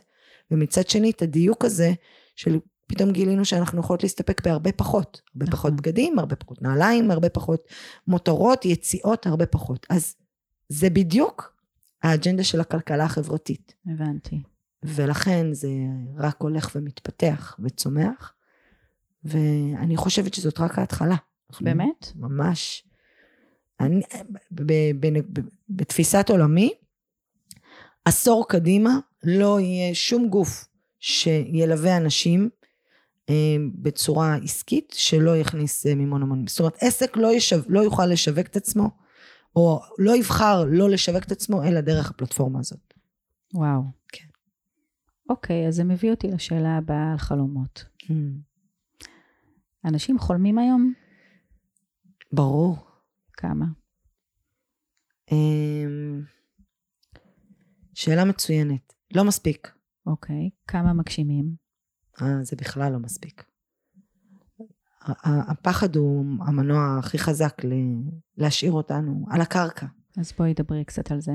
ומצד 0.52 0.88
שני 0.90 1.10
את 1.10 1.22
הדיוק 1.22 1.66
הזה 1.66 1.94
של 2.36 2.60
פתאום 2.88 3.12
גילינו 3.12 3.46
שאנחנו 3.46 3.80
יכולות 3.80 4.04
להסתפק 4.04 4.42
בהרבה 4.46 4.72
פחות. 4.72 5.22
הרבה 5.34 5.46
נכון. 5.46 5.60
פחות 5.60 5.76
בגדים, 5.76 6.20
הרבה 6.20 6.36
פחות 6.36 6.62
נעליים, 6.62 7.12
הרבה 7.12 7.30
פחות 7.30 7.68
מותרות, 8.08 8.66
יציאות, 8.66 9.28
הרבה 9.28 9.46
פחות. 9.46 9.88
אז 9.90 10.16
זה 10.70 10.90
בדיוק 10.90 11.56
האג'נדה 12.04 12.44
של 12.44 12.62
הכלכלה 12.62 13.04
החברתית. 13.04 13.74
הבנתי. 13.86 14.42
ולכן 14.84 15.54
זה 15.54 15.70
רק 16.18 16.36
הולך 16.42 16.72
ומתפתח 16.76 17.58
וצומח, 17.64 18.34
ואני 19.24 19.98
חושבת 19.98 20.34
שזאת 20.34 20.60
רק 20.60 20.80
ההתחלה. 20.80 21.16
באמת? 21.62 22.12
ממש. 22.16 22.84
אני, 23.80 24.02
ב, 24.52 24.62
ב, 24.62 24.74
ב, 25.00 25.20
ב, 25.34 25.42
בתפיסת 25.70 26.30
עולמי, 26.30 26.74
עשור 28.06 28.48
קדימה 28.48 29.00
לא 29.24 29.60
יהיה 29.60 29.96
שום 29.96 30.30
גוף 30.30 30.68
שילווה 31.00 31.98
אנשים 31.98 32.50
אה, 33.30 33.56
בצורה 33.76 34.36
עסקית 34.36 34.94
שלא 34.98 35.38
יכניס 35.38 35.86
אה, 35.86 35.96
מימון 35.96 36.22
המונים. 36.22 36.48
זאת 36.48 36.60
אומרת, 36.60 36.78
עסק 36.82 37.18
לא, 37.18 37.34
ישו, 37.34 37.56
לא 37.68 37.80
יוכל 37.80 38.06
לשווק 38.06 38.48
את 38.48 38.56
עצמו, 38.56 38.90
או 39.56 39.82
לא 39.98 40.16
יבחר 40.16 40.66
לא 40.68 40.90
לשווק 40.90 41.24
את 41.24 41.32
עצמו, 41.32 41.64
אלא 41.64 41.82
דרך 41.82 42.10
הפלטפורמה 42.10 42.60
הזאת. 42.60 42.94
וואו. 43.54 43.82
כן. 44.08 44.26
אוקיי, 45.32 45.68
אז 45.68 45.76
זה 45.76 45.84
מביא 45.84 46.12
אותי 46.12 46.28
לשאלה 46.28 46.78
הבאה 46.78 47.12
על 47.12 47.18
חלומות. 47.18 47.86
אנשים 49.86 50.20
חולמים 50.20 50.58
היום? 50.58 50.94
ברור. 52.34 52.78
כמה? 53.34 53.66
אמ, 55.32 56.24
שאלה 57.94 58.26
מצוינת. 58.26 58.94
לא 59.16 59.24
מספיק. 59.24 59.72
אוקיי. 60.06 60.50
כמה 60.68 60.94
מגשימים? 60.94 61.56
אה, 62.22 62.44
זה 62.44 62.56
בכלל 62.56 62.92
לא 62.92 63.00
מספיק. 63.00 63.44
הפחד 65.24 65.96
הוא 65.96 66.26
המנוע 66.48 66.98
הכי 67.00 67.18
חזק 67.18 67.62
להשאיר 68.38 68.72
אותנו 68.72 69.26
על 69.30 69.42
הקרקע. 69.42 69.86
אז 70.18 70.34
בואי 70.38 70.54
דברי 70.54 70.86
קצת 70.86 71.12
על 71.12 71.22
זה. 71.22 71.34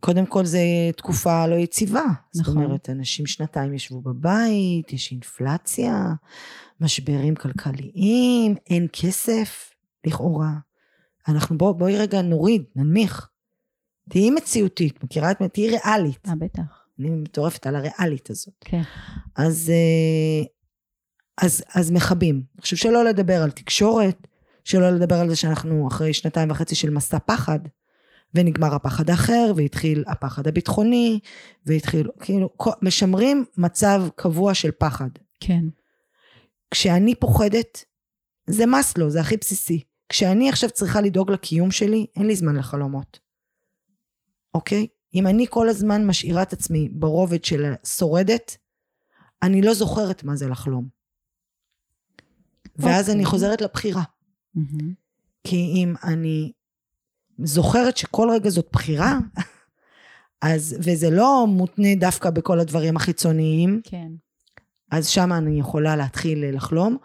קודם 0.00 0.26
כל 0.26 0.44
זה 0.44 0.60
תקופה 0.96 1.46
לא 1.46 1.54
יציבה. 1.54 2.04
נכון. 2.34 2.54
זאת 2.54 2.56
אומרת, 2.64 2.90
אנשים 2.90 3.26
שנתיים 3.26 3.74
ישבו 3.74 4.00
בבית, 4.00 4.92
יש 4.92 5.12
אינפלציה, 5.12 6.14
משברים 6.80 7.34
כלכליים, 7.34 8.54
אין 8.70 8.86
כסף, 8.92 9.70
לכאורה. 10.06 10.52
אנחנו 11.28 11.58
בוא, 11.58 11.72
בואי 11.72 11.96
רגע 11.96 12.22
נוריד, 12.22 12.64
ננמיך. 12.76 13.28
תהיי 14.10 14.30
מציאותית, 14.30 15.04
מכירה 15.04 15.30
את... 15.30 15.42
תהיי 15.52 15.70
ריאלית. 15.70 16.28
אה, 16.28 16.34
בטח. 16.38 16.86
אני 16.98 17.10
מטורפת 17.10 17.66
על 17.66 17.76
הריאלית 17.76 18.30
הזאת. 18.30 18.54
כן. 18.60 18.82
אז, 19.36 19.70
אה, 19.70 20.46
אז, 21.46 21.64
אז 21.74 21.90
מכבים. 21.90 22.42
חושב 22.60 22.76
שלא 22.76 23.04
לדבר 23.04 23.42
על 23.42 23.50
תקשורת, 23.50 24.26
שלא 24.64 24.90
לדבר 24.90 25.14
על 25.14 25.28
זה 25.28 25.36
שאנחנו 25.36 25.88
אחרי 25.88 26.14
שנתיים 26.14 26.50
וחצי 26.50 26.74
של 26.74 26.90
מסע 26.90 27.18
פחד, 27.18 27.58
ונגמר 28.36 28.74
הפחד 28.74 29.10
האחר, 29.10 29.52
והתחיל 29.56 30.04
הפחד 30.06 30.46
הביטחוני, 30.46 31.20
והתחיל, 31.66 32.10
כאילו, 32.20 32.50
משמרים 32.82 33.44
מצב 33.58 34.02
קבוע 34.16 34.54
של 34.54 34.70
פחד. 34.70 35.10
כן. 35.40 35.64
כשאני 36.70 37.14
פוחדת, 37.14 37.84
זה 38.46 38.66
מסלו, 38.66 39.10
זה 39.10 39.20
הכי 39.20 39.36
בסיסי. 39.36 39.82
כשאני 40.08 40.48
עכשיו 40.48 40.70
צריכה 40.70 41.00
לדאוג 41.00 41.30
לקיום 41.30 41.70
שלי, 41.70 42.06
אין 42.16 42.26
לי 42.26 42.36
זמן 42.36 42.56
לחלומות. 42.56 43.20
אוקיי? 44.54 44.86
אם 45.14 45.26
אני 45.26 45.46
כל 45.50 45.68
הזמן 45.68 46.06
משאירה 46.06 46.42
את 46.42 46.52
עצמי 46.52 46.88
ברובד 46.92 47.44
של 47.44 47.72
שורדת, 47.84 48.56
אני 49.42 49.62
לא 49.62 49.74
זוכרת 49.74 50.24
מה 50.24 50.36
זה 50.36 50.48
לחלום. 50.48 50.88
ואז 52.76 53.10
אני 53.10 53.18
אוקיי. 53.18 53.30
חוזרת 53.30 53.60
לבחירה. 53.60 54.02
Mm-hmm. 54.56 54.84
כי 55.44 55.56
אם 55.56 55.94
אני 56.04 56.52
זוכרת 57.38 57.96
שכל 57.96 58.28
רגע 58.30 58.50
זאת 58.50 58.68
בחירה, 58.72 59.18
אז, 60.42 60.76
וזה 60.78 61.10
לא 61.10 61.46
מותנה 61.48 61.94
דווקא 61.94 62.30
בכל 62.30 62.60
הדברים 62.60 62.96
החיצוניים, 62.96 63.80
כן. 63.84 64.08
אז 64.90 65.08
שם 65.08 65.32
אני 65.32 65.60
יכולה 65.60 65.96
להתחיל 65.96 66.56
לחלום, 66.56 66.96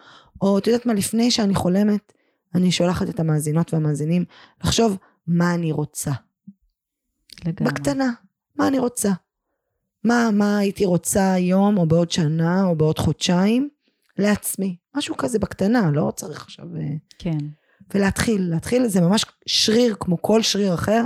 או 0.41 0.57
את 0.57 0.67
יודעת 0.67 0.85
מה, 0.85 0.93
לפני 0.93 1.31
שאני 1.31 1.55
חולמת, 1.55 2.13
אני 2.55 2.71
שולחת 2.71 3.09
את 3.09 3.19
המאזינות 3.19 3.73
והמאזינים 3.73 4.25
לחשוב 4.63 4.97
מה 5.27 5.53
אני 5.53 5.71
רוצה. 5.71 6.11
לגמרי. 7.45 7.73
בקטנה, 7.73 8.11
מה 8.55 8.67
אני 8.67 8.79
רוצה. 8.79 9.11
מה, 10.03 10.29
מה 10.33 10.57
הייתי 10.57 10.85
רוצה 10.85 11.33
היום, 11.33 11.77
או 11.77 11.85
בעוד 11.85 12.11
שנה, 12.11 12.63
או 12.63 12.75
בעוד 12.75 12.99
חודשיים, 12.99 13.69
לעצמי. 14.17 14.75
משהו 14.95 15.17
כזה 15.17 15.39
בקטנה, 15.39 15.91
לא 15.91 16.11
צריך 16.15 16.41
עכשיו... 16.41 16.65
אה, 16.75 16.93
כן. 17.19 17.37
ולהתחיל, 17.95 18.49
להתחיל 18.49 18.87
זה 18.87 19.01
ממש 19.01 19.25
שריר 19.45 19.95
כמו 19.99 20.21
כל 20.21 20.41
שריר 20.41 20.73
אחר, 20.73 21.03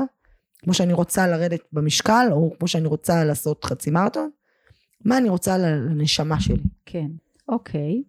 כמו 0.63 0.73
שאני 0.73 0.93
רוצה 0.93 1.27
לרדת 1.27 1.59
במשקל, 1.73 2.27
או 2.31 2.51
כמו 2.59 2.67
שאני 2.67 2.87
רוצה 2.87 3.23
לעשות 3.23 3.65
חצי 3.65 3.91
מרתון, 3.91 4.29
מה 5.05 5.17
אני 5.17 5.29
רוצה 5.29 5.57
לנשמה 5.57 6.39
שלי. 6.39 6.63
כן, 6.85 7.07
אוקיי. 7.49 8.03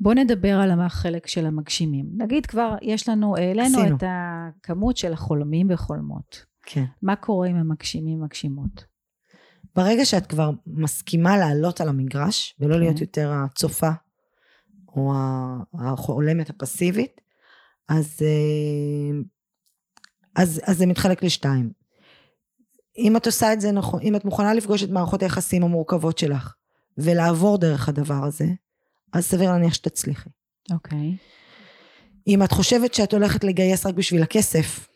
בוא 0.00 0.14
נדבר 0.14 0.60
על 0.60 0.80
החלק 0.80 1.26
של 1.26 1.46
המגשימים. 1.46 2.06
נגיד 2.16 2.46
כבר, 2.46 2.74
יש 2.82 3.08
לנו, 3.08 3.36
העלינו 3.36 3.78
את 3.86 4.02
הכמות 4.06 4.96
של 4.96 5.12
החולמים 5.12 5.66
וחולמות. 5.70 6.44
כן. 6.62 6.84
מה 7.02 7.16
קורה 7.16 7.48
עם 7.48 7.56
המגשימים 7.56 8.22
מגשימות? 8.22 8.84
ברגע 9.76 10.04
שאת 10.04 10.26
כבר 10.26 10.50
מסכימה 10.66 11.38
לעלות 11.38 11.80
על 11.80 11.88
המגרש, 11.88 12.56
ולא 12.60 12.74
כן. 12.74 12.80
להיות 12.80 13.00
יותר 13.00 13.32
הצופה, 13.32 13.90
או 14.88 15.12
החולמת 15.74 16.50
הפסיבית, 16.50 17.20
אז, 17.88 18.16
אה, 18.22 19.18
אז, 20.36 20.60
אז 20.64 20.78
זה 20.78 20.86
מתחלק 20.86 21.22
לשתיים. 21.22 21.70
אם 22.98 23.16
את 23.16 23.26
עושה 23.26 23.52
את 23.52 23.60
זה 23.60 23.72
נכון, 23.72 24.02
אם 24.02 24.16
את 24.16 24.24
מוכנה 24.24 24.54
לפגוש 24.54 24.82
את 24.82 24.90
מערכות 24.90 25.22
היחסים 25.22 25.62
המורכבות 25.62 26.18
שלך, 26.18 26.54
ולעבור 26.98 27.58
דרך 27.58 27.88
הדבר 27.88 28.24
הזה, 28.24 28.46
אז 29.12 29.24
סביר 29.24 29.50
להניח 29.50 29.74
שתצליחי. 29.74 30.30
אוקיי. 30.72 30.98
Okay. 30.98 31.36
אם 32.26 32.42
את 32.42 32.52
חושבת 32.52 32.94
שאת 32.94 33.12
הולכת 33.12 33.44
לגייס 33.44 33.86
רק 33.86 33.94
בשביל 33.94 34.22
הכסף, 34.22 34.88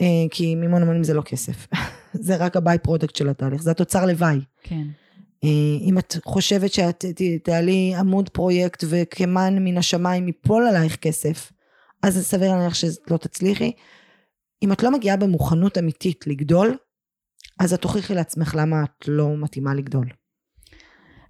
אה, 0.00 0.28
כי 0.30 0.54
מימון 0.54 0.82
המונים 0.82 1.04
זה 1.04 1.14
לא 1.14 1.22
כסף, 1.22 1.66
זה 2.26 2.36
רק 2.36 2.56
ה 2.56 2.78
by-product 2.78 3.16
של 3.16 3.28
התהליך, 3.28 3.62
זה 3.62 3.70
התוצר 3.70 4.06
לוואי. 4.06 4.40
כן. 4.62 4.86
אה, 5.44 5.48
אם 5.80 5.98
את 5.98 6.16
חושבת 6.24 6.72
שאת 6.72 7.04
תעלי 7.42 7.94
עמוד 7.94 8.28
פרויקט 8.28 8.84
וכמן 8.88 9.64
מן 9.64 9.78
השמיים 9.78 10.26
ייפול 10.26 10.66
עלייך 10.66 10.96
כסף, 10.96 11.52
אז 12.02 12.18
סביר 12.26 12.52
להניח 12.52 12.74
שלא 12.74 13.16
תצליחי. 13.20 13.72
אם 14.62 14.72
את 14.72 14.82
לא 14.82 14.90
מגיעה 14.90 15.16
במוכנות 15.16 15.78
אמיתית 15.78 16.26
לגדול, 16.26 16.76
אז 17.60 17.72
את 17.72 17.80
תוכיחי 17.80 18.14
לעצמך 18.14 18.54
למה 18.58 18.84
את 18.84 19.08
לא 19.08 19.36
מתאימה 19.36 19.74
לגדול. 19.74 20.06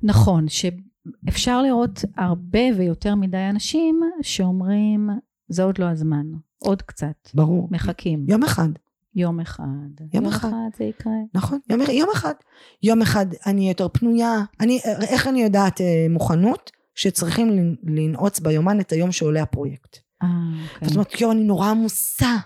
נכון, 0.02 0.46
שאפשר 0.48 1.62
לראות 1.62 2.04
הרבה 2.16 2.60
ויותר 2.76 3.14
מדי 3.14 3.46
אנשים 3.50 4.00
שאומרים, 4.22 5.10
זה 5.48 5.62
עוד 5.62 5.78
לא 5.78 5.84
הזמן, 5.84 6.26
עוד 6.58 6.82
קצת. 6.82 7.28
ברור. 7.34 7.68
מחכים. 7.70 8.24
יום 8.28 8.42
אחד. 8.42 8.68
יום 9.14 9.40
אחד. 9.40 9.64
יום, 10.00 10.08
יום 10.14 10.26
אחד. 10.26 10.48
אחד 10.48 10.76
זה 10.78 10.84
יקרה. 10.84 11.12
נכון, 11.34 11.58
יום, 11.70 11.80
יום 11.90 12.08
אחד. 12.14 12.34
יום 12.82 13.02
אחד 13.02 13.26
אני 13.46 13.68
יותר 13.68 13.88
פנויה. 13.88 14.44
אני, 14.60 14.80
איך 15.08 15.26
אני 15.28 15.42
יודעת 15.42 15.80
אה, 15.80 16.06
מוכנות? 16.10 16.70
שצריכים 16.94 17.76
לנעוץ 17.82 18.40
ביומן 18.40 18.80
את 18.80 18.92
היום 18.92 19.12
שעולה 19.12 19.42
הפרויקט. 19.42 19.98
אה, 20.22 20.28
אוקיי. 20.74 20.88
זאת 20.88 20.96
אומרת, 20.96 21.20
יואו, 21.20 21.32
אני 21.32 21.44
נורא 21.44 21.70
עמוסה. 21.70 22.36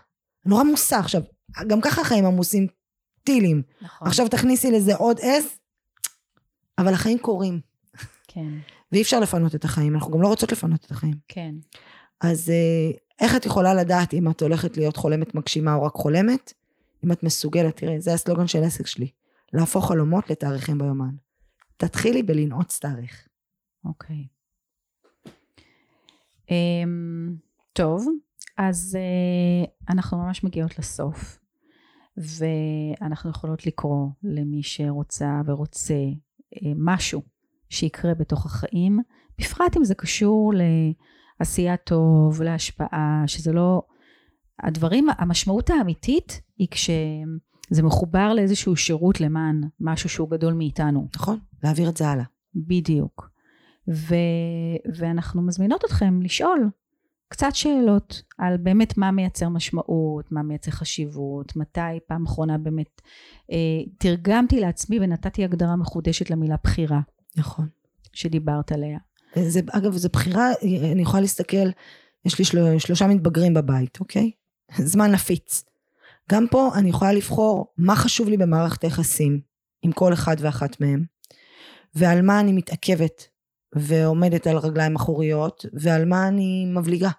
נורא 0.44 0.60
עמוסה. 0.60 0.98
עכשיו, 0.98 1.22
גם 1.66 1.80
ככה 1.80 2.00
החיים 2.00 2.26
עמוסים 2.26 2.66
טילים. 3.24 3.62
נכון. 3.82 4.08
עכשיו 4.08 4.28
תכניסי 4.28 4.70
לזה 4.70 4.94
עוד 4.94 5.20
עז, 5.20 5.44
אבל 6.78 6.94
החיים 6.94 7.18
קורים. 7.18 7.60
כן. 8.28 8.48
ואי 8.92 9.02
אפשר 9.02 9.20
לפנות 9.20 9.54
את 9.54 9.64
החיים, 9.64 9.94
אנחנו 9.94 10.12
גם 10.12 10.22
לא 10.22 10.28
רוצות 10.28 10.52
לפנות 10.52 10.84
את 10.84 10.90
החיים. 10.90 11.14
כן. 11.28 11.54
אז 12.20 12.50
אה, 12.50 12.90
איך 13.20 13.36
את 13.36 13.46
יכולה 13.46 13.74
לדעת 13.74 14.14
אם 14.14 14.30
את 14.30 14.42
הולכת 14.42 14.76
להיות 14.76 14.96
חולמת 14.96 15.34
מגשימה 15.34 15.74
או 15.74 15.82
רק 15.82 15.94
חולמת? 15.94 16.52
אם 17.04 17.12
את 17.12 17.22
מסוגלת, 17.22 17.76
תראי, 17.76 18.00
זה 18.00 18.14
הסלוגן 18.14 18.46
של 18.46 18.64
עסק 18.64 18.86
שלי, 18.86 19.10
להפוך 19.52 19.88
חלומות 19.88 20.30
לתאריכים 20.30 20.78
ביומן. 20.78 21.14
תתחילי 21.76 22.22
בלנעוץ 22.22 22.78
תאריך. 22.78 23.28
אוקיי. 23.84 24.26
Um, 26.46 27.45
טוב, 27.76 28.06
אז 28.58 28.98
uh, 28.98 29.92
אנחנו 29.92 30.18
ממש 30.18 30.44
מגיעות 30.44 30.78
לסוף, 30.78 31.38
ואנחנו 32.16 33.30
יכולות 33.30 33.66
לקרוא 33.66 34.08
למי 34.22 34.62
שרוצה 34.62 35.40
ורוצה 35.46 35.94
uh, 36.54 36.58
משהו 36.76 37.22
שיקרה 37.68 38.14
בתוך 38.14 38.46
החיים, 38.46 38.98
בפרט 39.38 39.76
אם 39.76 39.84
זה 39.84 39.94
קשור 39.94 40.52
לעשייה 41.40 41.76
טוב, 41.76 42.42
להשפעה, 42.42 43.22
שזה 43.26 43.52
לא... 43.52 43.82
הדברים, 44.62 45.06
המשמעות 45.18 45.70
האמיתית 45.70 46.40
היא 46.58 46.68
כשזה 46.70 47.82
מחובר 47.82 48.34
לאיזשהו 48.34 48.76
שירות 48.76 49.20
למען 49.20 49.60
משהו 49.80 50.08
שהוא 50.08 50.30
גדול 50.30 50.54
מאיתנו. 50.54 51.08
נכון, 51.16 51.38
להעביר 51.62 51.88
את 51.88 51.96
זה 51.96 52.08
הלאה. 52.08 52.24
בדיוק. 52.54 53.30
ו, 53.88 54.14
ואנחנו 54.98 55.42
מזמינות 55.42 55.84
אתכם 55.84 56.22
לשאול 56.22 56.70
קצת 57.28 57.54
שאלות 57.54 58.22
על 58.38 58.56
באמת 58.56 58.98
מה 58.98 59.10
מייצר 59.10 59.48
משמעות, 59.48 60.32
מה 60.32 60.42
מייצר 60.42 60.70
חשיבות, 60.70 61.56
מתי 61.56 61.80
פעם 62.06 62.26
אחרונה 62.26 62.58
באמת 62.58 63.00
אה, 63.52 63.56
תרגמתי 63.98 64.60
לעצמי 64.60 64.98
ונתתי 65.00 65.44
הגדרה 65.44 65.76
מחודשת 65.76 66.30
למילה 66.30 66.56
בחירה. 66.64 67.00
נכון. 67.36 67.68
שדיברת 68.12 68.72
עליה. 68.72 68.98
זה, 69.34 69.60
אגב, 69.70 69.96
זו 69.96 70.08
בחירה, 70.12 70.48
אני 70.92 71.02
יכולה 71.02 71.20
להסתכל, 71.20 71.70
יש 72.24 72.38
לי 72.38 72.44
של, 72.44 72.78
שלושה 72.78 73.06
מתבגרים 73.06 73.54
בבית, 73.54 74.00
אוקיי? 74.00 74.30
זמן 74.78 75.10
נפיץ. 75.10 75.64
גם 76.30 76.46
פה 76.50 76.70
אני 76.74 76.88
יכולה 76.88 77.12
לבחור 77.12 77.72
מה 77.78 77.96
חשוב 77.96 78.28
לי 78.28 78.36
במערכת 78.36 78.84
היחסים 78.84 79.40
עם 79.82 79.92
כל 79.92 80.12
אחד 80.12 80.36
ואחת 80.38 80.80
מהם, 80.80 81.04
ועל 81.94 82.22
מה 82.22 82.40
אני 82.40 82.52
מתעכבת 82.52 83.28
ועומדת 83.74 84.46
על 84.46 84.57
רגליים 84.57 84.96
אחוריות, 84.96 85.64
ועל 85.72 86.05
מה 86.05 86.29
אני 86.29 86.66
מבליגה. 86.76 87.11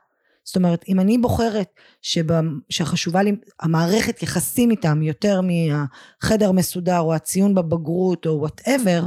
זאת 0.43 0.55
אומרת, 0.55 0.85
אם 0.89 0.99
אני 0.99 1.17
בוחרת 1.17 1.69
שבא, 2.01 2.41
שחשובה 2.69 3.23
לי 3.23 3.35
המערכת 3.59 4.23
יחסים 4.23 4.71
איתם 4.71 5.01
יותר 5.01 5.41
מהחדר 5.41 6.51
מסודר 6.51 6.99
או 6.99 7.13
הציון 7.13 7.55
בבגרות 7.55 8.25
או 8.25 8.39
וואטאבר, 8.39 9.03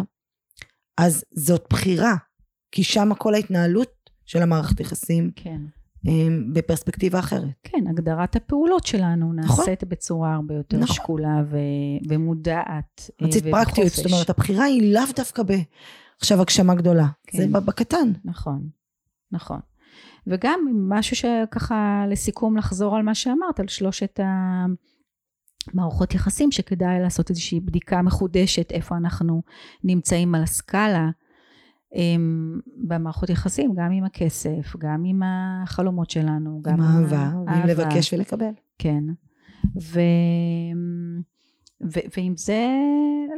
אז 0.98 1.24
זאת 1.34 1.66
בחירה, 1.70 2.14
כי 2.72 2.84
שם 2.84 3.10
כל 3.18 3.34
ההתנהלות 3.34 3.92
של 4.26 4.42
המערכת 4.42 4.80
יחסים 4.80 5.30
כן. 5.36 5.60
בפרספקטיבה 6.52 7.18
אחרת. 7.18 7.48
כן, 7.62 7.84
הגדרת 7.90 8.36
הפעולות 8.36 8.86
שלנו 8.86 9.32
נכון. 9.32 9.64
נעשית 9.64 9.84
בצורה 9.84 10.34
הרבה 10.34 10.54
יותר 10.54 10.76
נכון. 10.76 10.96
שקולה 10.96 11.42
ו- 11.50 12.08
ומודעת 12.08 13.10
רצית 13.22 13.44
פרקטיות, 13.50 13.88
זאת 13.88 14.06
אומרת, 14.06 14.30
הבחירה 14.30 14.64
היא 14.64 14.94
לאו 14.94 15.02
דווקא 15.16 15.42
ב... 15.42 15.52
עכשיו 16.20 16.40
הגשמה 16.40 16.74
גדולה. 16.74 17.06
כן. 17.26 17.38
זה 17.38 17.46
בקטן. 17.60 18.12
נכון, 18.24 18.68
נכון. 19.32 19.60
וגם 20.26 20.60
משהו 20.88 21.16
שככה 21.16 22.04
לסיכום 22.08 22.56
לחזור 22.56 22.96
על 22.96 23.02
מה 23.02 23.14
שאמרת, 23.14 23.60
על 23.60 23.68
שלושת 23.68 24.20
המערכות 25.72 26.14
יחסים, 26.14 26.52
שכדאי 26.52 27.00
לעשות 27.00 27.30
איזושהי 27.30 27.60
בדיקה 27.60 28.02
מחודשת 28.02 28.72
איפה 28.72 28.96
אנחנו 28.96 29.42
נמצאים 29.84 30.34
על 30.34 30.42
הסקאלה. 30.42 31.10
אמ, 31.94 32.60
במערכות 32.88 33.30
יחסים, 33.30 33.74
גם 33.74 33.90
עם 33.92 34.04
הכסף, 34.04 34.76
גם 34.78 35.02
עם 35.06 35.22
החלומות 35.24 36.10
שלנו, 36.10 36.60
גם 36.62 36.80
עם 36.80 36.80
אהבה, 36.80 37.30
האהבה. 37.46 37.66
לבקש 37.66 38.12
ולקבל. 38.12 38.52
כן. 38.78 39.04
ו... 39.80 40.00
ו... 41.82 41.98
ועם 42.16 42.36
זה 42.36 42.66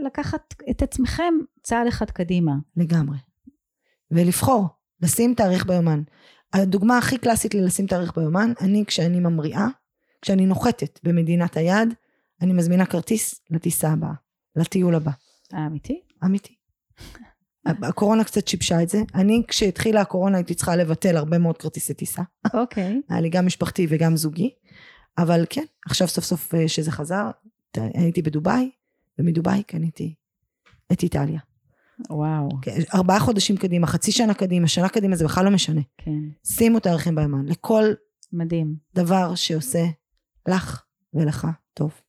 לקחת 0.06 0.54
את 0.70 0.82
עצמכם 0.82 1.34
צעד 1.62 1.86
אחד 1.86 2.10
קדימה. 2.10 2.52
לגמרי. 2.76 3.18
ולבחור, 4.10 4.66
לשים 5.02 5.34
תאריך 5.34 5.66
ביומן. 5.66 6.02
הדוגמה 6.52 6.98
הכי 6.98 7.18
קלאסית 7.18 7.54
ללשים 7.54 7.86
תאריך 7.86 8.18
ביומן, 8.18 8.52
אני 8.60 8.84
כשאני 8.86 9.20
ממריאה, 9.20 9.66
כשאני 10.22 10.46
נוחתת 10.46 11.00
במדינת 11.02 11.56
היעד, 11.56 11.94
אני 12.40 12.52
מזמינה 12.52 12.86
כרטיס 12.86 13.40
לטיסה 13.50 13.92
הבאה, 13.92 14.12
לטיול 14.56 14.94
הבא. 14.94 15.10
האמיתי? 15.52 16.00
אמיתי. 16.24 16.54
הקורונה 17.88 18.24
קצת 18.24 18.48
שיבשה 18.48 18.82
את 18.82 18.88
זה. 18.88 18.98
אני, 19.14 19.42
כשהתחילה 19.48 20.00
הקורונה, 20.00 20.36
הייתי 20.36 20.54
צריכה 20.54 20.76
לבטל 20.76 21.16
הרבה 21.16 21.38
מאוד 21.38 21.58
כרטיסי 21.58 21.94
טיסה. 21.94 22.22
אוקיי. 22.54 23.00
היה 23.08 23.20
לי 23.20 23.28
גם 23.28 23.46
משפחתי 23.46 23.86
וגם 23.90 24.16
זוגי. 24.16 24.50
אבל 25.18 25.44
כן, 25.50 25.64
עכשיו 25.86 26.08
סוף 26.08 26.24
סוף 26.24 26.54
אה, 26.54 26.68
שזה 26.68 26.90
חזר, 26.90 27.30
הייתי 27.94 28.22
בדובאי, 28.22 28.70
ומדובאי 29.18 29.62
קניתי 29.62 30.14
את 30.92 31.02
איטליה. 31.02 31.40
וואו. 32.10 32.48
כן, 32.62 32.76
ארבעה 32.94 33.20
חודשים 33.20 33.56
קדימה, 33.56 33.86
חצי 33.86 34.12
שנה 34.12 34.34
קדימה, 34.34 34.68
שנה 34.68 34.88
קדימה, 34.88 35.16
זה 35.16 35.24
בכלל 35.24 35.44
לא 35.44 35.50
משנה. 35.50 35.80
כן. 35.98 36.20
שימו 36.44 36.80
תאריכים 36.80 37.14
ביומן, 37.14 37.46
לכל 37.46 37.84
מדהים. 38.32 38.76
דבר 38.94 39.34
שעושה 39.34 39.84
לך 40.48 40.82
ולך 41.14 41.46
טוב. 41.74 42.00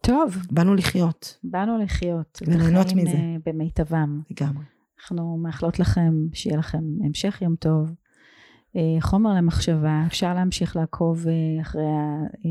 טוב, 0.00 0.36
באנו 0.50 0.74
לחיות, 0.74 1.38
באנו 1.44 1.78
לחיות. 1.78 2.40
את 2.42 2.48
וליהנות 2.48 2.86
מזה. 2.92 3.16
אה, 3.16 3.36
במיטבם. 3.46 4.20
לגמרי. 4.30 4.64
אנחנו 5.00 5.36
מאחלות 5.36 5.78
לכם 5.78 6.14
שיהיה 6.32 6.56
לכם 6.56 6.84
המשך 7.04 7.42
יום 7.42 7.56
טוב. 7.56 7.90
אה, 8.76 9.00
חומר 9.00 9.34
למחשבה, 9.34 10.02
אפשר 10.06 10.34
להמשיך 10.34 10.76
לעקוב 10.76 11.26
אה, 11.28 11.62
אחרי 11.62 11.82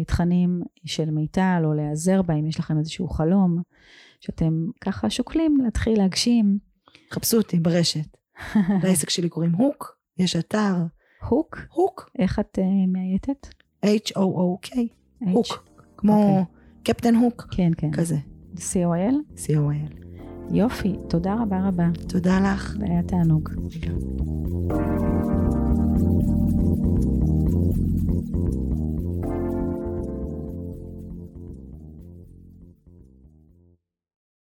התכנים 0.01 0.61
של 0.85 1.09
מיטל 1.09 1.61
או 1.65 1.73
להיעזר 1.73 2.21
בה 2.21 2.33
אם 2.33 2.47
יש 2.47 2.59
לכם 2.59 2.77
איזשהו 2.77 3.07
חלום 3.07 3.61
שאתם 4.19 4.67
ככה 4.81 5.09
שוקלים 5.09 5.57
להתחיל 5.63 5.97
להגשים. 5.97 6.57
חפשו 7.11 7.38
אותי 7.38 7.59
ברשת. 7.59 8.17
לעסק 8.83 9.09
שלי 9.09 9.29
קוראים 9.29 9.51
הוק, 9.51 9.97
יש 10.17 10.35
אתר, 10.35 10.75
הוק, 11.27 11.59
הוק, 11.71 12.09
איך 12.19 12.39
את 12.39 12.59
אה, 12.59 12.88
מאייתת? 12.88 13.47
H-O-O-K. 13.85 14.77
הוק, 15.31 15.69
כמו 15.97 16.45
קפטן 16.83 17.15
הוק, 17.15 17.47
כן, 17.51 17.71
כן. 17.77 17.91
כזה, 17.91 18.17
C-O-L? 18.55 19.38
C-O-L. 19.38 20.05
יופי, 20.51 20.95
תודה 21.09 21.35
רבה 21.41 21.67
רבה. 21.67 21.88
תודה 22.07 22.39
לך. 22.39 22.75
זה 22.79 22.85
היה 22.85 23.03
תענוג. 23.03 23.49
לגמרי. 23.75 25.35